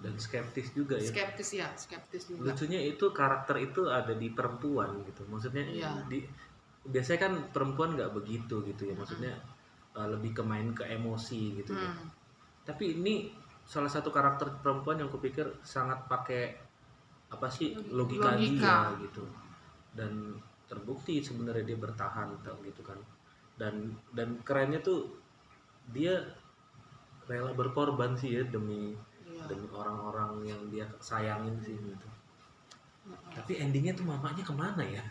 dan 0.01 0.15
skeptis 0.17 0.73
juga 0.73 0.97
ya. 0.97 1.11
Skeptis 1.11 1.51
ya 1.53 1.69
skeptis 1.77 2.33
juga. 2.33 2.55
Lucunya 2.55 2.81
itu 2.81 3.13
karakter 3.13 3.61
itu 3.61 3.85
ada 3.93 4.17
di 4.17 4.33
perempuan 4.33 5.05
gitu. 5.05 5.29
Maksudnya 5.29 5.69
Iya. 5.69 6.09
di 6.09 6.25
biasanya 6.89 7.21
kan 7.21 7.33
perempuan 7.53 8.01
nggak 8.01 8.17
begitu 8.17 8.65
gitu 8.65 8.89
ya. 8.89 8.95
Maksudnya 8.97 9.37
uh, 9.93 10.09
lebih 10.09 10.41
ke 10.41 10.43
main 10.45 10.73
ke 10.73 10.89
emosi 10.89 11.61
gitu 11.61 11.77
ya. 11.77 11.93
Hmm. 11.93 12.09
tapi 12.65 12.97
ini 12.97 13.29
salah 13.65 13.89
satu 13.89 14.13
karakter 14.13 14.49
perempuan 14.61 15.01
yang 15.01 15.09
kupikir 15.09 15.49
sangat 15.65 16.05
pakai 16.07 16.53
apa 17.33 17.49
sih 17.51 17.75
logika, 17.91 18.37
Logika. 18.37 18.95
dia 18.95 19.09
gitu. 19.09 19.25
Dan 19.95 20.37
terbukti 20.65 21.21
sebenarnya 21.21 21.65
dia 21.65 21.79
bertahan 21.81 22.29
tau 22.45 22.57
gitu 22.63 22.85
kan. 22.85 22.97
Dan 23.57 23.93
dan 24.13 24.39
kerennya 24.45 24.79
tuh 24.81 25.09
dia 25.91 26.17
rela 27.25 27.53
berkorban 27.53 28.13
sih 28.15 28.37
ya 28.37 28.45
demi 28.45 28.93
Iya. 29.25 29.51
demi 29.51 29.67
orang-orang 29.73 30.47
yang 30.47 30.61
dia 30.71 30.87
sayangin 31.01 31.57
sih 31.59 31.75
gitu. 31.75 32.09
Tapi 33.35 33.59
endingnya 33.59 33.93
tuh 33.93 34.07
mamanya 34.07 34.45
ke 34.45 34.55
mana 34.55 34.85
ya? 34.85 35.03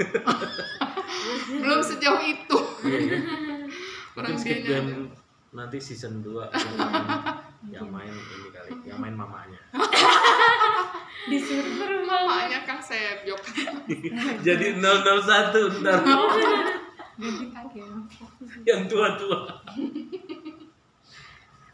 Belum 1.62 1.82
sejauh 1.84 2.22
itu. 2.24 2.58
Iya, 2.88 3.00
iya. 3.04 3.18
Mungkin 4.16 4.36
skip 4.38 4.62
game 4.64 5.10
nanti 5.54 5.78
season 5.78 6.22
2 6.22 6.50
yang 7.72 7.88
main 7.88 8.12
ini 8.12 8.50
kali 8.52 8.70
yang 8.88 9.00
main 9.00 9.16
mamanya 9.16 9.60
Di 11.24 11.40
server 11.40 12.04
mamanya 12.04 12.68
Kang 12.68 12.84
Sebyok 12.84 13.42
jadi 14.46 14.76
001 14.76 15.80
ntar 15.80 16.00
ganti 17.22 17.46
kakek. 17.54 17.88
yang 18.66 18.90
tua-tua 18.90 19.62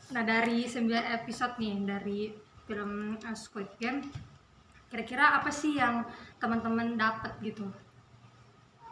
Nah 0.09 0.25
dari 0.25 0.65
9 0.65 0.89
episode 0.89 1.53
nih 1.61 1.75
dari 1.85 2.19
film 2.65 3.13
uh, 3.21 3.37
Squid 3.37 3.77
Game, 3.77 4.01
kira-kira 4.89 5.37
apa 5.37 5.53
sih 5.53 5.77
yang 5.77 6.01
teman-teman 6.41 6.97
dapat 6.97 7.37
gitu? 7.45 7.69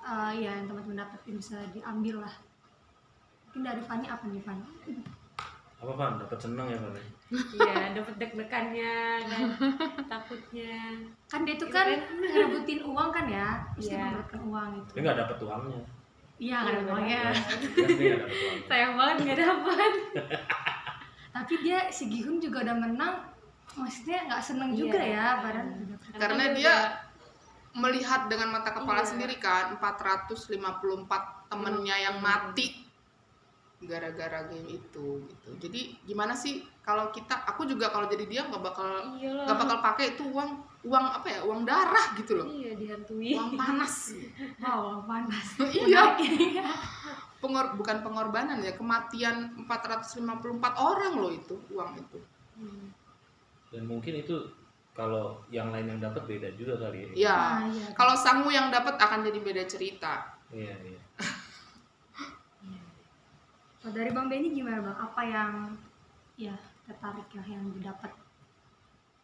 Eh 0.05 0.45
ya 0.45 0.61
yang 0.61 0.69
teman-teman 0.69 1.09
dapat 1.09 1.19
bisa 1.25 1.57
diambil 1.73 2.21
lah. 2.21 2.35
Mungkin 3.49 3.61
dari 3.65 3.81
Fani 3.81 4.05
apa 4.05 4.29
nih 4.29 4.41
Fani? 4.45 4.65
Apa 5.77 5.91
pan 5.93 6.17
dapat 6.17 6.39
seneng 6.39 6.67
ya 6.67 6.77
pan 6.77 6.93
iya 7.53 7.93
dapat 7.93 8.13
deg-degannya 8.17 8.95
dan 9.21 9.41
takutnya. 10.07 10.73
Kan 11.27 11.43
dia 11.43 11.53
tuh 11.53 11.67
Iya 11.67 11.75
kan 11.75 11.85
kan? 11.85 11.99
ngerebutin 12.17 12.79
uang 12.81 13.09
kan 13.11 13.25
ya, 13.27 13.49
mesti 13.75 13.91
Iya. 13.91 13.99
merebutkan 14.09 14.41
uang 14.43 14.69
itu. 14.75 14.91
dia 14.91 15.01
nggak 15.03 15.19
dapat 15.21 15.37
uangnya. 15.39 15.81
Iya 16.37 16.55
nggak 16.57 16.71
ada 16.71 16.81
uangnya. 16.87 17.21
Jelas 17.67 17.91
dia 17.91 18.07
nggak 18.09 18.21
dapet 18.23 18.37
uang. 18.39 18.57
sayang 18.65 18.93
banget 18.95 19.15
nggak 19.21 19.39
dapat 19.39 19.91
tapi 21.37 21.53
dia 21.61 21.79
si 21.89 22.03
Gihun 22.07 22.37
juga 22.39 22.57
udah 22.63 22.77
menang. 22.79 23.15
Maksudnya 23.75 24.19
nggak 24.25 24.41
seneng 24.41 24.69
Iya. 24.71 24.79
juga 24.79 24.99
ya 24.99 25.25
badan 25.43 25.67
Karena 26.15 26.43
dia 26.51 26.75
melihat 27.75 28.25
dengan 28.25 28.49
mata 28.51 28.73
kepala 28.73 29.03
Iya. 29.03 29.09
sendiri 29.13 29.35
kan 29.37 29.77
454 29.77 31.05
temennya 31.45 31.95
yang 32.01 32.17
mati 32.17 32.86
gara-gara 33.77 34.49
game 34.49 34.73
itu 34.73 35.21
gitu. 35.21 35.49
Jadi 35.61 36.01
gimana 36.01 36.33
sih 36.33 36.65
kalau 36.81 37.13
kita 37.13 37.45
aku 37.45 37.61
juga 37.63 37.87
kalau 37.87 38.09
jadi 38.09 38.25
dia 38.25 38.41
nggak 38.43 38.63
bakal 38.63 39.13
nggak 39.21 39.53
bakal 39.53 39.77
pakai 39.85 40.17
itu 40.17 40.25
uang 40.25 40.49
uang 40.81 41.05
apa 41.13 41.27
ya 41.29 41.39
uang 41.45 41.61
darah 41.61 42.17
gitu 42.17 42.41
loh 42.41 42.47
iya 42.47 42.73
dihantui 42.73 43.37
uang 43.37 43.53
panas 43.53 44.17
wow 44.65 45.03
panas 45.03 45.61
Iya. 45.77 46.15
Pengor 47.37 47.77
bukan 47.77 48.01
pengorbanan 48.01 48.65
ya 48.65 48.73
kematian 48.73 49.53
454 49.69 50.25
orang 50.73 51.13
loh 51.15 51.29
itu 51.29 51.55
uang 51.69 51.93
itu 51.97 52.19
Hmm. 52.57 52.89
Dan 53.69 53.85
mungkin 53.85 54.17
itu 54.17 54.33
kalau 54.97 55.45
yang 55.53 55.69
lain 55.69 55.93
yang 55.93 56.01
dapat 56.01 56.25
beda 56.25 56.49
juga 56.57 56.73
kali 56.81 57.13
ya. 57.13 57.29
ya 57.29 57.37
Ah, 57.37 57.61
iya. 57.69 57.87
kalau 57.93 58.17
sangu 58.17 58.49
yang 58.49 58.73
dapat 58.73 58.97
akan 58.97 59.21
jadi 59.21 59.37
beda 59.37 59.63
cerita 59.69 60.25
Iya, 60.49 60.73
iya. 60.81 60.97
Oh, 63.87 63.95
dari 63.95 64.11
Bang 64.11 64.27
Benny 64.27 64.51
gimana 64.51 64.83
Bang? 64.83 64.99
Apa 64.99 65.23
yang 65.23 65.51
ya 66.35 66.51
tertarik 66.83 67.23
ya 67.31 67.39
yang 67.47 67.63
didapat? 67.71 68.11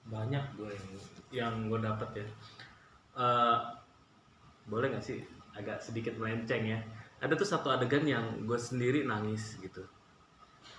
Banyak 0.08 0.55
gue 0.55 0.72
yang 0.72 0.88
yang 1.36 1.53
gue 1.67 1.84
dapat 1.84 2.24
ya. 2.24 2.27
Eh, 3.20 3.58
boleh 4.63 4.88
nggak 4.88 5.03
sih 5.03 5.20
agak 5.51 5.84
sedikit 5.84 6.15
melenceng 6.15 6.63
ya? 6.63 6.79
Ada 7.20 7.36
tuh 7.36 7.43
satu 7.43 7.75
adegan 7.75 8.08
yang 8.08 8.24
gue 8.48 8.55
sendiri 8.55 9.03
nangis 9.03 9.60
gitu. 9.60 9.84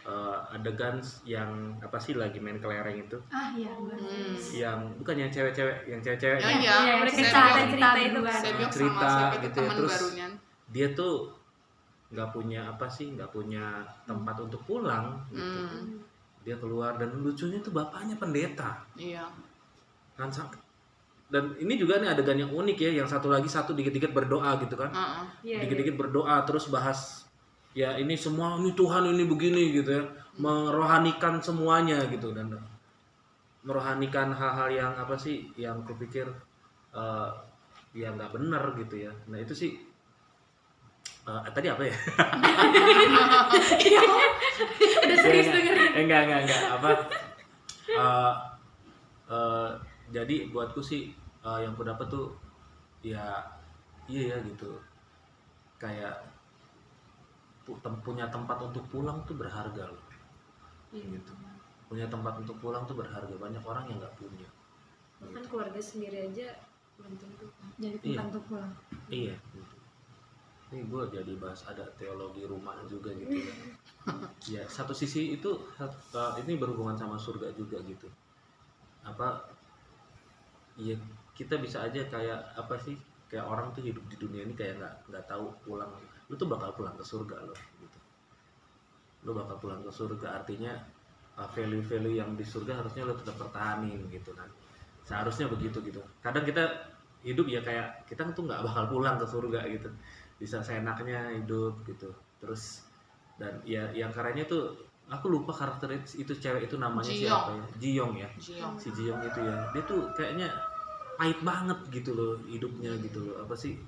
Eh, 0.08 0.38
adegan 0.48 1.04
yang 1.28 1.76
apa 1.84 2.00
sih 2.00 2.16
lagi 2.16 2.40
main 2.40 2.56
kelereng 2.56 3.04
itu? 3.04 3.20
Ah 3.28 3.52
iya, 3.52 3.68
gue. 3.76 4.00
Hmm. 4.00 4.32
Yang 4.48 4.78
bukan 4.96 5.16
yang 5.20 5.28
cewek-cewek, 5.28 5.76
yang 5.92 6.00
cewek-cewek. 6.00 6.40
Ya, 6.40 6.56
yang- 6.56 7.04
mereka 7.04 7.20
Saya 7.20 7.28
cerita 7.28 7.68
cerita 7.68 8.00
itu 8.00 8.20
kan 8.24 8.40
Cerita 8.72 9.08
itu 9.12 9.36
gitu 9.44 9.58
ya, 9.60 9.70
terus- 9.76 9.92
barunya 9.92 10.26
dia 10.72 10.88
tuh 10.96 11.43
nggak 12.14 12.30
punya 12.30 12.70
apa 12.70 12.86
sih 12.86 13.10
nggak 13.18 13.34
punya 13.34 13.82
tempat 14.06 14.38
untuk 14.38 14.62
pulang 14.62 15.18
gitu. 15.34 15.42
hmm, 15.42 15.98
dia 16.46 16.54
keluar 16.62 16.94
dan 16.94 17.10
lucunya 17.18 17.58
tuh 17.58 17.74
bapaknya 17.74 18.14
pendeta. 18.14 18.78
Iya. 18.94 19.26
Kan 20.14 20.30
sang- 20.30 20.54
dan 21.32 21.50
ini 21.58 21.74
juga 21.74 21.98
nih 21.98 22.14
adegan 22.14 22.38
yang 22.38 22.52
unik 22.54 22.78
ya 22.78 22.90
yang 23.02 23.08
satu 23.10 23.26
lagi 23.26 23.50
satu 23.50 23.74
dikit-dikit 23.74 24.14
berdoa 24.14 24.54
gitu 24.62 24.78
kan. 24.78 24.94
Heeh. 24.94 25.22
Iya, 25.42 25.58
dikit-dikit 25.66 25.98
berdoa 25.98 26.46
terus 26.46 26.70
bahas 26.70 27.26
ya 27.74 27.98
ini 27.98 28.14
semua 28.14 28.54
ini 28.62 28.70
Tuhan 28.78 29.10
ini 29.10 29.26
begini 29.26 29.74
gitu 29.74 29.90
ya. 29.90 30.04
Merohanikan 30.38 31.42
semuanya 31.42 31.98
gitu. 32.06 32.30
Dan 32.30 32.54
merohanikan 33.64 34.30
hal-hal 34.30 34.68
yang 34.70 34.92
apa 34.94 35.16
sih 35.16 35.48
yang 35.56 35.82
kupikir 35.88 36.28
eh 36.94 37.30
ya 37.96 38.12
nggak 38.14 38.30
benar 38.36 38.76
gitu 38.78 39.08
ya. 39.08 39.12
Nah 39.32 39.38
itu 39.40 39.54
sih 39.56 39.72
eh, 41.24 41.50
tadi 41.50 41.66
apa 41.66 41.82
ya 41.82 41.96
Udah 45.00 45.16
serius 45.18 45.46
Enggak, 45.46 45.56
dengerin. 45.56 45.90
enggak, 45.96 46.20
enggak, 46.22 46.40
enggak, 46.40 46.60
enggak. 46.60 46.62
Apa? 46.74 46.90
eh, 47.86 48.32
eh, 49.26 49.70
jadi 50.10 50.36
buatku 50.48 50.80
sih 50.80 51.12
eh, 51.40 51.58
yang 51.60 51.72
ku 51.72 51.82
dapat 51.82 52.06
tuh 52.06 52.32
ya 53.00 53.40
iya 54.04 54.22
ya 54.30 54.38
gitu. 54.42 54.80
Kayak 55.76 56.16
pu- 57.62 57.76
tem- 57.78 58.00
punya 58.00 58.28
tempat 58.28 58.60
untuk 58.62 58.84
pulang 58.88 59.20
tuh 59.24 59.34
berharga 59.34 59.84
loh. 59.86 60.02
Iya. 60.90 61.04
Gitu. 61.10 61.32
Punya 61.84 62.06
tempat 62.06 62.36
untuk 62.38 62.56
pulang 62.58 62.84
tuh 62.84 62.96
berharga. 62.96 63.34
Banyak 63.34 63.62
orang 63.62 63.84
yang 63.86 63.98
nggak 63.98 64.16
punya. 64.16 64.48
bahkan 65.14 65.40
keluarga 65.46 65.80
sendiri 65.80 66.28
aja 66.28 66.52
belum 67.00 67.16
tentu 67.16 67.48
Jadi 67.78 67.96
Iya. 67.96 68.12
tempat 68.12 68.26
untuk 68.30 68.44
pulang. 68.46 68.72
Iya. 69.08 69.34
Gitu. 69.50 69.76
Ini 70.74 70.90
gue 70.90 71.02
jadi 71.06 71.32
bahas 71.38 71.62
ada 71.70 71.86
teologi 71.94 72.42
rumah 72.42 72.74
juga 72.90 73.14
gitu 73.14 73.30
ya. 73.30 73.54
ya 74.58 74.62
satu 74.66 74.90
sisi 74.90 75.38
itu 75.38 75.54
uh, 75.78 76.34
ini 76.42 76.58
berhubungan 76.58 76.98
sama 76.98 77.14
surga 77.14 77.54
juga 77.54 77.78
gitu. 77.86 78.10
Apa? 79.06 79.54
Iya 80.74 80.98
kita 81.38 81.62
bisa 81.62 81.86
aja 81.86 82.02
kayak 82.10 82.58
apa 82.58 82.74
sih? 82.82 82.98
Kayak 83.30 83.46
orang 83.46 83.70
tuh 83.70 83.86
hidup 83.86 84.02
di 84.10 84.18
dunia 84.18 84.42
ini 84.42 84.58
kayak 84.58 84.82
nggak 84.82 84.94
nggak 85.14 85.24
tahu 85.30 85.46
pulang. 85.62 85.94
Lu 86.26 86.34
tuh 86.34 86.50
bakal 86.50 86.74
pulang 86.74 86.98
ke 86.98 87.06
surga 87.06 87.38
loh. 87.38 87.58
Gitu. 87.78 87.98
Lu 89.22 89.30
bakal 89.30 89.62
pulang 89.62 89.78
ke 89.78 89.94
surga 89.94 90.42
artinya 90.42 90.74
uh, 91.38 91.46
value-value 91.54 92.18
yang 92.18 92.34
di 92.34 92.42
surga 92.42 92.82
harusnya 92.82 93.06
lo 93.06 93.14
tetap 93.14 93.38
pertahanin 93.38 94.10
gitu 94.10 94.34
kan. 94.34 94.50
Seharusnya 95.06 95.46
begitu 95.46 95.78
gitu. 95.86 96.02
Kadang 96.18 96.42
kita 96.42 96.90
hidup 97.24 97.46
ya 97.48 97.62
kayak 97.62 98.04
kita 98.10 98.26
tuh 98.34 98.44
nggak 98.44 98.60
bakal 98.66 98.84
pulang 98.90 99.16
ke 99.16 99.24
surga 99.24 99.64
gitu 99.70 99.88
bisa 100.44 100.60
seenaknya 100.60 101.32
hidup 101.40 101.80
gitu. 101.88 102.12
Terus 102.36 102.84
dan 103.40 103.64
ya 103.64 103.88
yang 103.96 104.12
karenanya 104.12 104.44
tuh 104.44 104.76
aku 105.08 105.32
lupa 105.32 105.56
karakter 105.56 105.88
itu, 105.96 106.28
itu 106.28 106.32
cewek 106.36 106.68
itu 106.68 106.76
namanya 106.76 107.08
Jiyong. 107.08 107.24
siapa 107.24 107.50
ya. 107.56 107.64
Jiyong 107.80 108.12
ya. 108.20 108.28
Jiong. 108.36 108.74
si 108.76 108.88
Jiyong 108.92 109.20
itu 109.24 109.40
ya. 109.40 109.56
Dia 109.72 109.82
tuh 109.88 110.00
kayaknya 110.12 110.48
pahit 111.16 111.40
banget 111.40 111.78
gitu 111.88 112.12
loh 112.12 112.36
hidupnya 112.44 112.92
gitu 113.00 113.24
loh. 113.24 113.40
Apa 113.40 113.56
sih? 113.56 113.80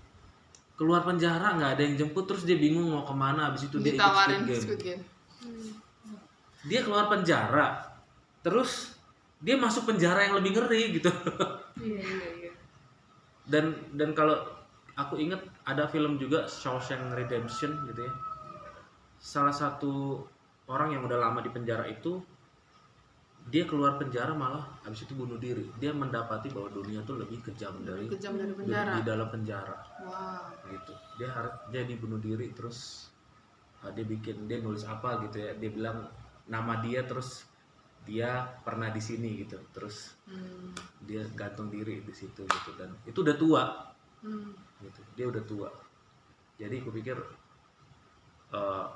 Keluar 0.81 1.05
penjara 1.05 1.61
nggak 1.61 1.71
ada 1.77 1.83
yang 1.85 1.95
jemput 2.01 2.25
terus 2.25 2.49
dia 2.49 2.57
bingung 2.57 2.89
mau 2.89 3.05
ke 3.05 3.13
mana. 3.13 3.53
Habis 3.53 3.69
itu 3.69 3.77
dia 3.85 3.93
ikut 3.93 4.01
ditawarin 4.01 4.41
Squid 4.41 4.49
Game. 4.49 4.63
Squid 4.65 4.81
Game. 4.81 5.03
Dia 6.67 6.81
keluar 6.81 7.13
penjara 7.13 7.85
terus 8.41 8.97
dia 9.37 9.61
masuk 9.61 9.93
penjara 9.93 10.25
yang 10.25 10.41
lebih 10.41 10.57
ngeri 10.57 10.97
gitu. 10.97 11.13
Iya 11.77 12.01
iya 12.01 12.29
iya. 12.41 12.53
Dan 13.45 13.77
dan 13.93 14.17
kalau 14.17 14.56
aku 14.97 15.21
ingat 15.21 15.45
ada 15.69 15.85
film 15.87 16.17
juga 16.17 16.49
Shawshank 16.49 17.13
Redemption 17.13 17.85
gitu 17.93 18.09
ya. 18.09 18.13
Salah 19.21 19.53
satu 19.53 20.25
orang 20.67 20.97
yang 20.97 21.03
udah 21.05 21.21
lama 21.21 21.45
di 21.45 21.53
penjara 21.53 21.85
itu 21.87 22.25
dia 23.47 23.63
keluar 23.63 23.95
penjara 23.95 24.35
malah 24.35 24.67
habis 24.83 25.07
itu 25.07 25.15
bunuh 25.15 25.39
diri. 25.39 25.71
Dia 25.79 25.95
mendapati 25.95 26.51
bahwa 26.51 26.73
dunia 26.73 27.07
tuh 27.07 27.23
lebih 27.23 27.47
kejam 27.47 27.79
dari 27.87 28.11
kejam 28.11 28.35
dari 28.35 28.51
di, 28.51 28.59
penjara. 28.59 28.93
di 28.99 29.03
dalam 29.07 29.29
penjara. 29.31 29.77
Wah. 30.03 30.51
Gitu. 30.67 30.93
Dia 31.23 31.31
harus 31.31 31.55
dia 31.71 31.87
dibunuh 31.87 32.19
diri 32.19 32.51
terus 32.51 33.07
uh, 33.87 33.93
dia 33.95 34.03
bikin 34.03 34.51
dia 34.51 34.59
nulis 34.59 34.83
apa 34.83 35.23
gitu 35.29 35.39
ya. 35.39 35.55
Dia 35.55 35.71
bilang 35.71 36.11
nama 36.51 36.83
dia 36.83 37.07
terus 37.07 37.47
dia 38.03 38.51
pernah 38.67 38.91
di 38.91 38.99
sini 38.99 39.47
gitu. 39.47 39.63
Terus 39.71 40.19
hmm. 40.27 41.07
dia 41.07 41.23
gantung 41.39 41.71
diri 41.71 42.03
di 42.03 42.15
situ 42.17 42.43
gitu. 42.43 42.71
Dan 42.75 42.99
itu 43.07 43.23
udah 43.23 43.37
tua. 43.39 43.63
Hmm. 44.27 44.66
Gitu. 44.87 45.01
Dia 45.19 45.27
udah 45.29 45.43
tua. 45.45 45.71
Jadi 46.57 46.81
aku 46.81 46.91
pikir 46.95 47.19
eh, 48.55 48.87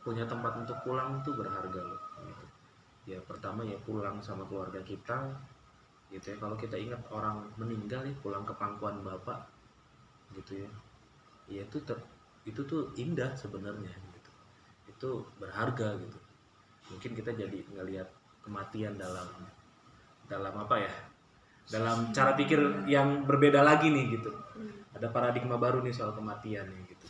punya 0.00 0.24
tempat 0.24 0.52
untuk 0.60 0.76
pulang 0.84 1.20
tuh 1.20 1.36
berharga 1.36 1.80
loh 1.84 2.00
gitu. 2.24 2.44
ya 3.16 3.18
pertama 3.24 3.64
ya 3.64 3.76
pulang 3.84 4.20
sama 4.20 4.44
keluarga 4.48 4.80
kita 4.84 5.18
gitu 6.12 6.26
ya. 6.34 6.36
Kalau 6.36 6.56
kita 6.56 6.76
ingat 6.76 7.00
orang 7.10 7.48
meninggal 7.56 8.04
ya 8.04 8.14
pulang 8.20 8.44
ke 8.44 8.54
pangkuan 8.56 9.00
bapak 9.00 9.40
gitu 10.36 10.64
ya. 10.64 10.70
Ya 11.50 11.62
itu 11.66 11.78
ter- 11.82 12.08
itu 12.46 12.60
tuh 12.64 12.92
indah 12.96 13.32
sebenarnya 13.34 13.90
gitu. 13.90 14.30
Itu 14.88 15.10
berharga 15.40 15.96
gitu. 15.98 16.18
Mungkin 16.90 17.12
kita 17.18 17.30
jadi 17.34 17.58
ngelihat 17.76 18.08
kematian 18.44 18.96
dalam 18.96 19.28
dalam 20.30 20.54
apa 20.54 20.78
ya 20.78 20.92
dalam 21.70 22.10
cara 22.10 22.34
pikir 22.34 22.58
yang 22.90 23.22
berbeda 23.24 23.62
lagi 23.62 23.88
nih 23.88 24.18
gitu. 24.18 24.30
Ada 24.90 25.06
paradigma 25.08 25.54
baru 25.56 25.80
nih 25.80 25.94
soal 25.94 26.12
kematian 26.12 26.66
nih 26.66 26.82
gitu. 26.90 27.06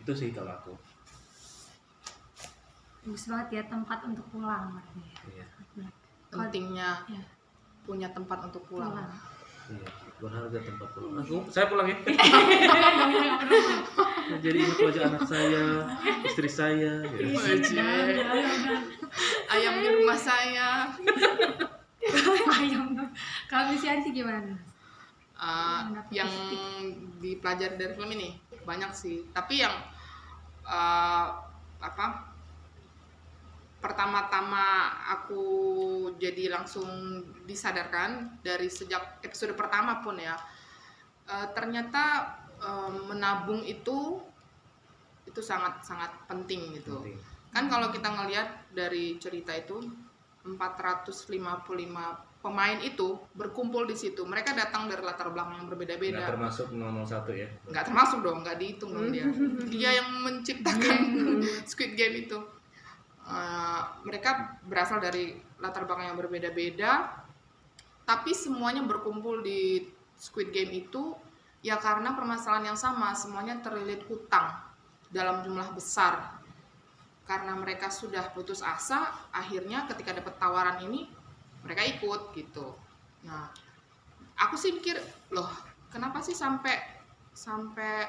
Itu 0.00 0.12
sih 0.16 0.32
kalau 0.32 0.56
aku. 0.56 0.72
Bagus 3.04 3.24
banget 3.28 3.48
ya 3.52 3.62
tempat 3.68 4.00
untuk 4.04 4.24
pulang. 4.32 4.80
Iya. 5.28 5.46
Pentingnya 6.28 7.04
Ya, 7.08 7.24
punya 7.88 8.08
tempat 8.12 8.44
untuk 8.44 8.68
pulang, 8.68 8.92
pulang. 8.92 9.08
iya 9.72 9.88
berharga 10.20 10.58
tempat 10.60 10.88
pulang. 10.92 11.24
Aku 11.24 11.40
saya 11.48 11.72
pulang 11.72 11.88
ya. 11.88 11.96
Jadi 14.44 14.56
ingat 14.60 14.76
wajah 14.76 15.02
anak 15.08 15.24
saya 15.24 15.64
istri 16.20 16.50
saya 16.52 17.00
gitu. 17.16 17.32
Wajib. 17.32 17.80
ayam 19.48 19.74
di 19.80 19.88
rumah 19.88 20.18
saya 20.20 20.84
Ayam. 22.58 22.98
Kalau 23.50 23.72
si 23.78 23.86
Ansi 23.86 24.10
gimana? 24.10 24.58
Uh, 25.38 25.94
yang 26.10 26.26
dipelajari 27.22 27.78
dari 27.78 27.94
film 27.94 28.10
ini 28.10 28.34
banyak 28.66 28.90
sih 28.92 29.24
tapi 29.30 29.62
yang 29.64 29.72
uh, 30.68 31.26
apa 31.80 32.28
pertama-tama 33.78 34.90
aku 35.14 35.42
jadi 36.18 36.52
langsung 36.52 37.22
disadarkan 37.46 38.42
dari 38.42 38.66
sejak 38.68 39.22
episode 39.22 39.54
pertama 39.54 40.02
pun 40.02 40.18
ya 40.18 40.34
uh, 41.30 41.46
ternyata 41.54 42.34
uh, 42.58 42.90
menabung 43.08 43.62
itu 43.62 44.18
itu 45.24 45.40
sangat 45.40 45.86
sangat 45.86 46.10
penting 46.26 46.76
gitu 46.76 46.98
Penting. 46.98 47.16
kan 47.54 47.64
kalau 47.70 47.88
kita 47.94 48.10
ngelihat 48.10 48.68
dari 48.74 49.16
cerita 49.22 49.54
itu 49.54 49.80
455 50.44 52.27
pemain 52.48 52.80
itu 52.80 53.20
berkumpul 53.36 53.84
di 53.84 53.92
situ. 53.92 54.24
Mereka 54.24 54.56
datang 54.56 54.88
dari 54.88 55.04
latar 55.04 55.28
belakang 55.28 55.60
yang 55.60 55.68
Nggak 55.68 55.76
berbeda-beda 55.76 56.24
termasuk 56.32 56.66
001 56.72 57.36
ya. 57.36 57.48
nggak 57.68 57.84
termasuk 57.84 58.18
dong 58.24 58.38
nggak 58.40 58.56
dihitung 58.56 58.90
dong 58.96 59.12
dia. 59.12 59.28
Dia 59.68 59.90
yang 60.00 60.08
menciptakan 60.24 60.96
Squid 61.70 61.92
Game 61.92 62.24
itu. 62.24 62.40
Eh, 63.28 63.82
mereka 64.08 64.56
berasal 64.64 65.04
dari 65.04 65.36
latar 65.60 65.84
belakang 65.84 66.08
yang 66.08 66.16
berbeda-beda 66.16 67.12
tapi 68.08 68.32
semuanya 68.32 68.80
berkumpul 68.88 69.44
di 69.44 69.84
Squid 70.16 70.48
Game 70.48 70.72
itu 70.72 71.12
ya 71.60 71.76
karena 71.76 72.16
permasalahan 72.16 72.72
yang 72.72 72.78
sama 72.80 73.12
semuanya 73.12 73.60
terlilit 73.60 74.00
hutang 74.08 74.56
dalam 75.12 75.44
jumlah 75.44 75.76
besar. 75.76 76.40
Karena 77.28 77.52
mereka 77.52 77.92
sudah 77.92 78.32
putus 78.32 78.64
asa 78.64 79.12
akhirnya 79.28 79.84
ketika 79.92 80.16
dapat 80.16 80.40
tawaran 80.40 80.80
ini 80.88 81.12
mereka 81.68 81.84
ikut 81.84 82.32
gitu. 82.32 82.72
Nah 83.28 83.52
aku 84.40 84.56
sih 84.56 84.72
mikir 84.72 84.96
loh 85.28 85.52
kenapa 85.92 86.24
sih 86.24 86.32
sampai 86.32 86.80
sampai 87.36 88.08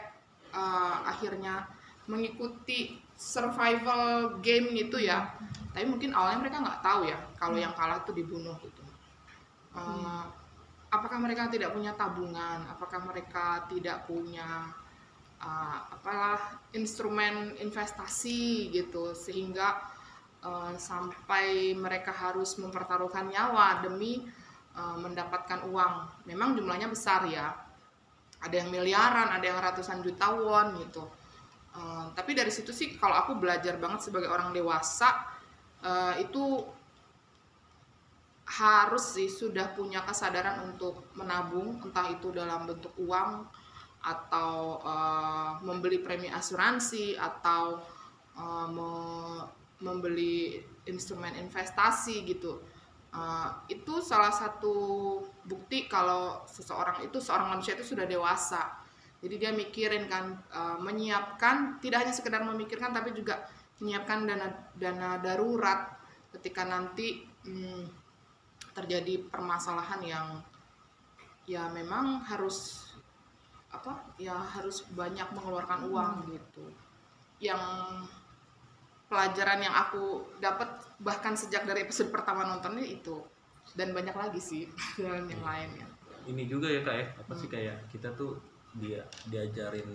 eh, 0.56 0.98
akhirnya 1.04 1.68
mengikuti 2.08 2.96
survival 3.20 4.40
game 4.40 4.72
gitu 4.80 4.96
ya? 5.04 5.36
Tapi 5.76 5.86
mungkin 5.86 6.16
awalnya 6.16 6.40
mereka 6.48 6.64
nggak 6.64 6.82
tahu 6.82 7.02
ya 7.12 7.20
kalau 7.36 7.60
yang 7.60 7.76
kalah 7.76 8.00
itu 8.00 8.16
dibunuh 8.16 8.56
gitu. 8.64 8.84
Eh, 9.76 10.24
apakah 10.90 11.20
mereka 11.20 11.52
tidak 11.52 11.76
punya 11.76 11.92
tabungan? 12.00 12.64
Apakah 12.72 13.04
mereka 13.04 13.68
tidak 13.68 14.08
punya 14.08 14.72
eh, 15.44 15.78
apalah 15.92 16.64
instrumen 16.72 17.60
investasi 17.60 18.72
gitu 18.72 19.12
sehingga 19.12 19.99
eh, 20.44 20.74
sampai 20.80 21.74
mereka 21.76 22.12
harus 22.12 22.56
mempertaruhkan 22.62 23.30
nyawa 23.30 23.84
demi 23.86 24.24
eh, 24.76 24.98
mendapatkan 25.00 25.66
uang. 25.70 25.94
Memang 26.30 26.56
jumlahnya 26.58 26.88
besar 26.92 27.26
ya. 27.30 27.48
Ada 28.40 28.56
yang 28.64 28.70
miliaran 28.72 29.36
ada 29.36 29.46
yang 29.46 29.60
ratusan 29.60 30.00
juta 30.06 30.32
won 30.32 30.80
gitu. 30.84 31.04
Eh, 31.76 32.06
tapi 32.18 32.32
dari 32.34 32.52
situ 32.54 32.72
sih 32.72 32.96
kalau 32.98 33.16
aku 33.16 33.38
belajar 33.38 33.76
banget 33.78 34.10
sebagai 34.10 34.30
orang 34.32 34.52
dewasa 34.56 35.38
itu 36.20 36.60
harus 38.50 39.16
sih 39.16 39.30
sudah 39.30 39.78
punya 39.78 40.02
kesadaran 40.02 40.74
untuk 40.74 41.14
menabung 41.14 41.78
entah 41.86 42.10
itu 42.10 42.34
dalam 42.34 42.66
bentuk 42.66 42.92
uang 42.98 43.46
atau 44.02 44.80
eh, 44.82 45.52
membeli 45.62 46.00
premi 46.02 46.32
asuransi 46.32 47.14
atau 47.20 47.78
eh, 48.34 48.68
me- 48.74 49.59
membeli 49.80 50.60
instrumen 50.88 51.36
investasi 51.36 52.28
gitu. 52.28 52.60
Eh, 53.10 53.50
itu 53.74 54.06
salah 54.06 54.30
satu 54.30 54.76
bukti 55.42 55.90
kalau 55.90 56.46
seseorang 56.46 57.02
itu 57.02 57.18
seorang 57.18 57.58
manusia 57.58 57.74
itu 57.74 57.96
sudah 57.96 58.06
dewasa. 58.06 58.86
Jadi 59.20 59.36
dia 59.36 59.52
mikirin 59.52 60.06
kan 60.06 60.38
eh, 60.54 60.78
menyiapkan 60.78 61.82
tidak 61.82 62.06
hanya 62.06 62.14
sekedar 62.14 62.46
memikirkan 62.46 62.94
tapi 62.94 63.16
juga 63.18 63.50
menyiapkan 63.82 64.28
dana 64.28 64.48
dana 64.76 65.10
darurat 65.18 65.98
ketika 66.38 66.68
nanti 66.68 67.26
hmm, 67.48 67.88
terjadi 68.78 69.26
permasalahan 69.32 70.02
yang 70.06 70.28
ya 71.50 71.66
memang 71.74 72.22
harus 72.30 72.86
apa 73.74 74.14
ya 74.22 74.38
harus 74.38 74.86
banyak 74.94 75.26
mengeluarkan 75.34 75.90
uang 75.90 76.30
gitu. 76.30 76.70
Yang 77.42 77.64
pelajaran 79.10 79.60
yang 79.60 79.74
aku 79.74 80.22
dapat 80.38 80.70
bahkan 81.02 81.34
sejak 81.34 81.66
dari 81.66 81.84
episode 81.84 82.14
pertama 82.14 82.46
nontonnya 82.46 82.86
itu 82.86 83.20
dan 83.74 83.92
banyak 83.92 84.14
lagi 84.14 84.38
sih 84.40 84.64
pelajaran 84.96 85.26
yang 85.28 85.44
lainnya 85.44 85.88
Ini 86.30 86.46
juga 86.46 86.70
ya 86.70 86.86
kak 86.86 86.94
ya, 86.96 87.06
apa 87.18 87.34
sih 87.34 87.48
Hmm. 87.50 87.56
kayak 87.58 87.78
kita 87.90 88.10
tuh 88.14 88.38
dia 88.78 89.02
diajarin 89.26 89.90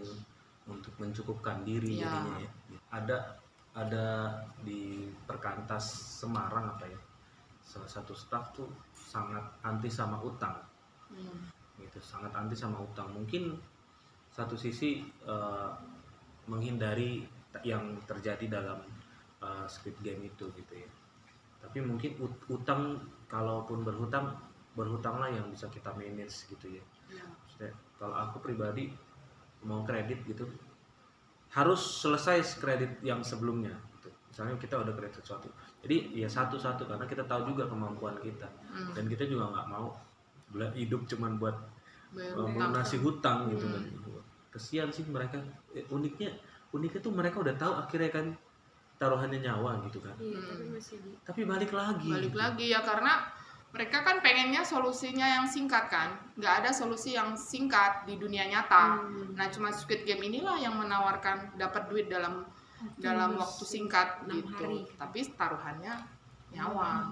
untuk 0.66 0.90
mencukupkan 0.98 1.62
diri 1.62 2.02
Iya. 2.02 2.10
jadinya 2.10 2.36
ya. 2.42 2.50
Ada 2.90 3.16
ada 3.74 4.06
di 4.58 5.06
Perkantas 5.26 5.84
Semarang 6.18 6.74
apa 6.74 6.90
ya, 6.90 6.98
salah 7.62 7.86
satu 7.86 8.14
staff 8.14 8.50
tuh 8.50 8.66
sangat 8.92 9.46
anti 9.62 9.86
sama 9.86 10.18
utang. 10.18 10.58
Hmm. 11.06 11.46
gitu 11.76 11.98
sangat 12.02 12.30
anti 12.34 12.54
sama 12.54 12.78
utang 12.82 13.10
mungkin 13.10 13.54
satu 14.26 14.54
sisi 14.54 15.02
eh, 15.22 15.70
menghindari 16.46 17.22
yang 17.62 17.94
terjadi 18.06 18.46
dalam 18.50 18.82
eh, 19.44 19.66
Squid 19.68 19.96
Game 20.00 20.24
itu 20.24 20.48
gitu 20.56 20.74
ya 20.74 20.88
tapi 21.60 21.80
mungkin 21.80 22.16
ut- 22.20 22.44
utang 22.48 22.96
kalaupun 23.28 23.84
berhutang 23.84 24.36
berhutanglah 24.74 25.30
yang 25.30 25.46
bisa 25.48 25.68
kita 25.68 25.92
manage 25.94 26.48
gitu 26.48 26.80
ya 26.80 26.84
Ya. 27.12 27.20
Maksudnya, 27.22 27.70
kalau 28.00 28.16
aku 28.16 28.40
pribadi 28.40 28.90
mau 29.62 29.84
kredit 29.84 30.24
gitu 30.26 30.48
harus 31.54 31.78
selesai 32.02 32.58
kredit 32.58 32.98
yang 33.00 33.22
sebelumnya 33.22 33.70
gitu. 33.96 34.10
misalnya 34.32 34.58
kita 34.58 34.74
udah 34.82 34.90
kredit 34.98 35.22
sesuatu 35.22 35.46
jadi 35.84 36.10
ya 36.10 36.26
satu-satu 36.26 36.90
karena 36.90 37.06
kita 37.06 37.22
tahu 37.24 37.54
juga 37.54 37.70
kemampuan 37.70 38.18
kita 38.18 38.48
Hmm. 38.74 38.90
dan 38.90 39.04
kita 39.06 39.22
juga 39.24 39.54
nggak 39.54 39.66
mau 39.70 39.94
hidup 40.74 41.06
cuman 41.06 41.38
buat 41.38 41.54
uh, 41.54 42.42
utang. 42.42 42.50
melunasi 42.50 42.98
hutang 42.98 43.46
gitu 43.54 43.66
Hmm. 43.70 43.74
kan 43.78 43.84
kesian 44.50 44.88
sih 44.90 45.06
mereka 45.06 45.38
Eh, 45.74 45.86
uniknya 45.90 46.34
uniknya 46.74 46.98
tuh 46.98 47.14
mereka 47.14 47.38
udah 47.38 47.54
tahu 47.54 47.72
akhirnya 47.78 48.10
kan 48.10 48.26
taruhannya 48.96 49.40
nyawa 49.40 49.82
gitu 49.84 49.98
kan 49.98 50.14
Iya, 50.16 50.38
Hmm. 50.38 50.48
tapi 50.48 50.64
masih 50.70 50.96
di 50.98 51.10
tapi 51.20 51.40
balik 51.42 51.70
lagi 51.70 52.08
balik 52.08 52.30
gitu. 52.30 52.38
lagi 52.38 52.66
ya 52.68 52.80
karena 52.80 53.12
mereka 53.68 53.98
kan 54.00 54.22
pengennya 54.22 54.62
solusinya 54.62 55.26
yang 55.26 55.44
singkat 55.44 55.88
kan 55.88 56.14
nggak 56.34 56.54
ada 56.62 56.70
solusi 56.70 57.12
yang 57.12 57.34
singkat 57.34 58.04
di 58.04 58.14
dunia 58.16 58.46
nyata 58.46 58.98
Hmm. 58.98 59.34
nah 59.34 59.46
cuma 59.48 59.68
Squid 59.68 60.02
Game 60.02 60.22
inilah 60.22 60.54
yang 60.56 60.74
menawarkan 60.74 61.54
dapat 61.54 61.88
duit 61.88 62.06
dalam 62.06 62.46
dalam 62.96 63.32
Tembus 63.32 63.40
waktu 63.40 63.64
singkat 63.66 64.08
gitu 64.28 64.52
hari. 64.54 64.84
tapi 64.94 65.18
taruhannya 65.30 65.94
nyawa 66.50 67.10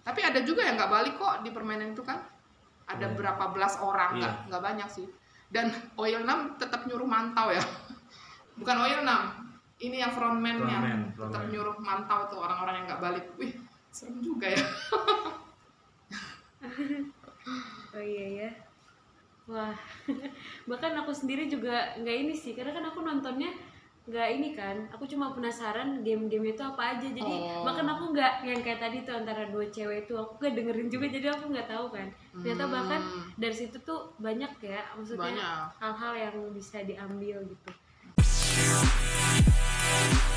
tapi 0.00 0.20
ada 0.20 0.38
juga 0.40 0.62
yang 0.62 0.76
nggak 0.76 0.92
balik 0.92 1.14
kok 1.16 1.40
di 1.40 1.50
permainan 1.50 1.92
itu 1.92 2.00
kan 2.00 2.20
ada 2.84 3.06
Hmm. 3.06 3.16
berapa 3.16 3.44
belas 3.50 3.74
orang 3.76 4.14
Iya. 4.14 4.20
nggak 4.20 4.34
nggak 4.48 4.62
banyak 4.62 4.88
sih 4.88 5.06
dan 5.48 5.66
Oil 5.96 6.20
6 6.20 6.54
tetap 6.56 6.84
nyuruh 6.84 7.06
mantau 7.06 7.50
ya 7.50 7.62
bukan 8.58 8.76
Oil 8.80 9.00
6 9.00 9.43
ini 9.84 9.96
yang 9.98 10.10
frontman-nya 10.10 10.78
Frontman, 10.80 11.00
tetap 11.10 11.16
frontman. 11.30 11.46
nyuruh 11.48 11.76
mantau 11.78 12.20
tuh 12.26 12.38
orang-orang 12.40 12.74
yang 12.80 12.86
nggak 12.88 13.02
balik 13.02 13.26
wih 13.36 13.52
serem 13.90 14.16
juga 14.18 14.48
ya 14.48 14.64
Oh 17.94 18.02
iya 18.02 18.26
ya. 18.42 18.50
Wah, 19.44 19.76
bahkan 20.68 20.96
aku 20.96 21.12
sendiri 21.12 21.44
juga 21.44 21.92
nggak 21.94 22.16
ini 22.16 22.32
sih, 22.32 22.56
karena 22.56 22.72
kan 22.72 22.88
aku 22.88 23.04
nontonnya 23.04 23.52
nggak 24.04 24.28
ini 24.32 24.48
kan, 24.52 24.88
aku 24.88 25.04
cuma 25.04 25.30
penasaran 25.30 26.00
game-game 26.00 26.50
itu 26.50 26.60
apa 26.60 26.96
aja, 26.96 27.04
jadi 27.06 27.20
Oh. 27.24 27.62
bahkan 27.62 27.84
aku 27.84 28.12
nggak 28.12 28.40
yang 28.42 28.60
kayak 28.60 28.80
tadi 28.80 29.00
tuh 29.00 29.12
antara 29.14 29.44
dua 29.46 29.68
cewek 29.68 30.04
itu 30.04 30.16
aku 30.16 30.40
nggak 30.40 30.54
dengerin 30.54 30.88
juga, 30.88 31.06
jadi 31.06 31.26
aku 31.30 31.52
nggak 31.52 31.68
tahu 31.68 31.86
kan. 31.90 32.08
Ternyata 32.34 32.64
bahkan 32.66 33.00
Hmm, 33.00 33.28
dari 33.36 33.52
situ 33.54 33.76
tuh 33.78 34.16
banyak 34.16 34.52
ya, 34.58 34.80
maksudnya 34.96 35.20
banyak 35.22 35.48
hal-hal 35.78 36.12
yang 36.18 36.36
bisa 36.50 36.80
diambil 36.80 37.36
gitu. 37.44 37.70
Bye. 39.94 40.33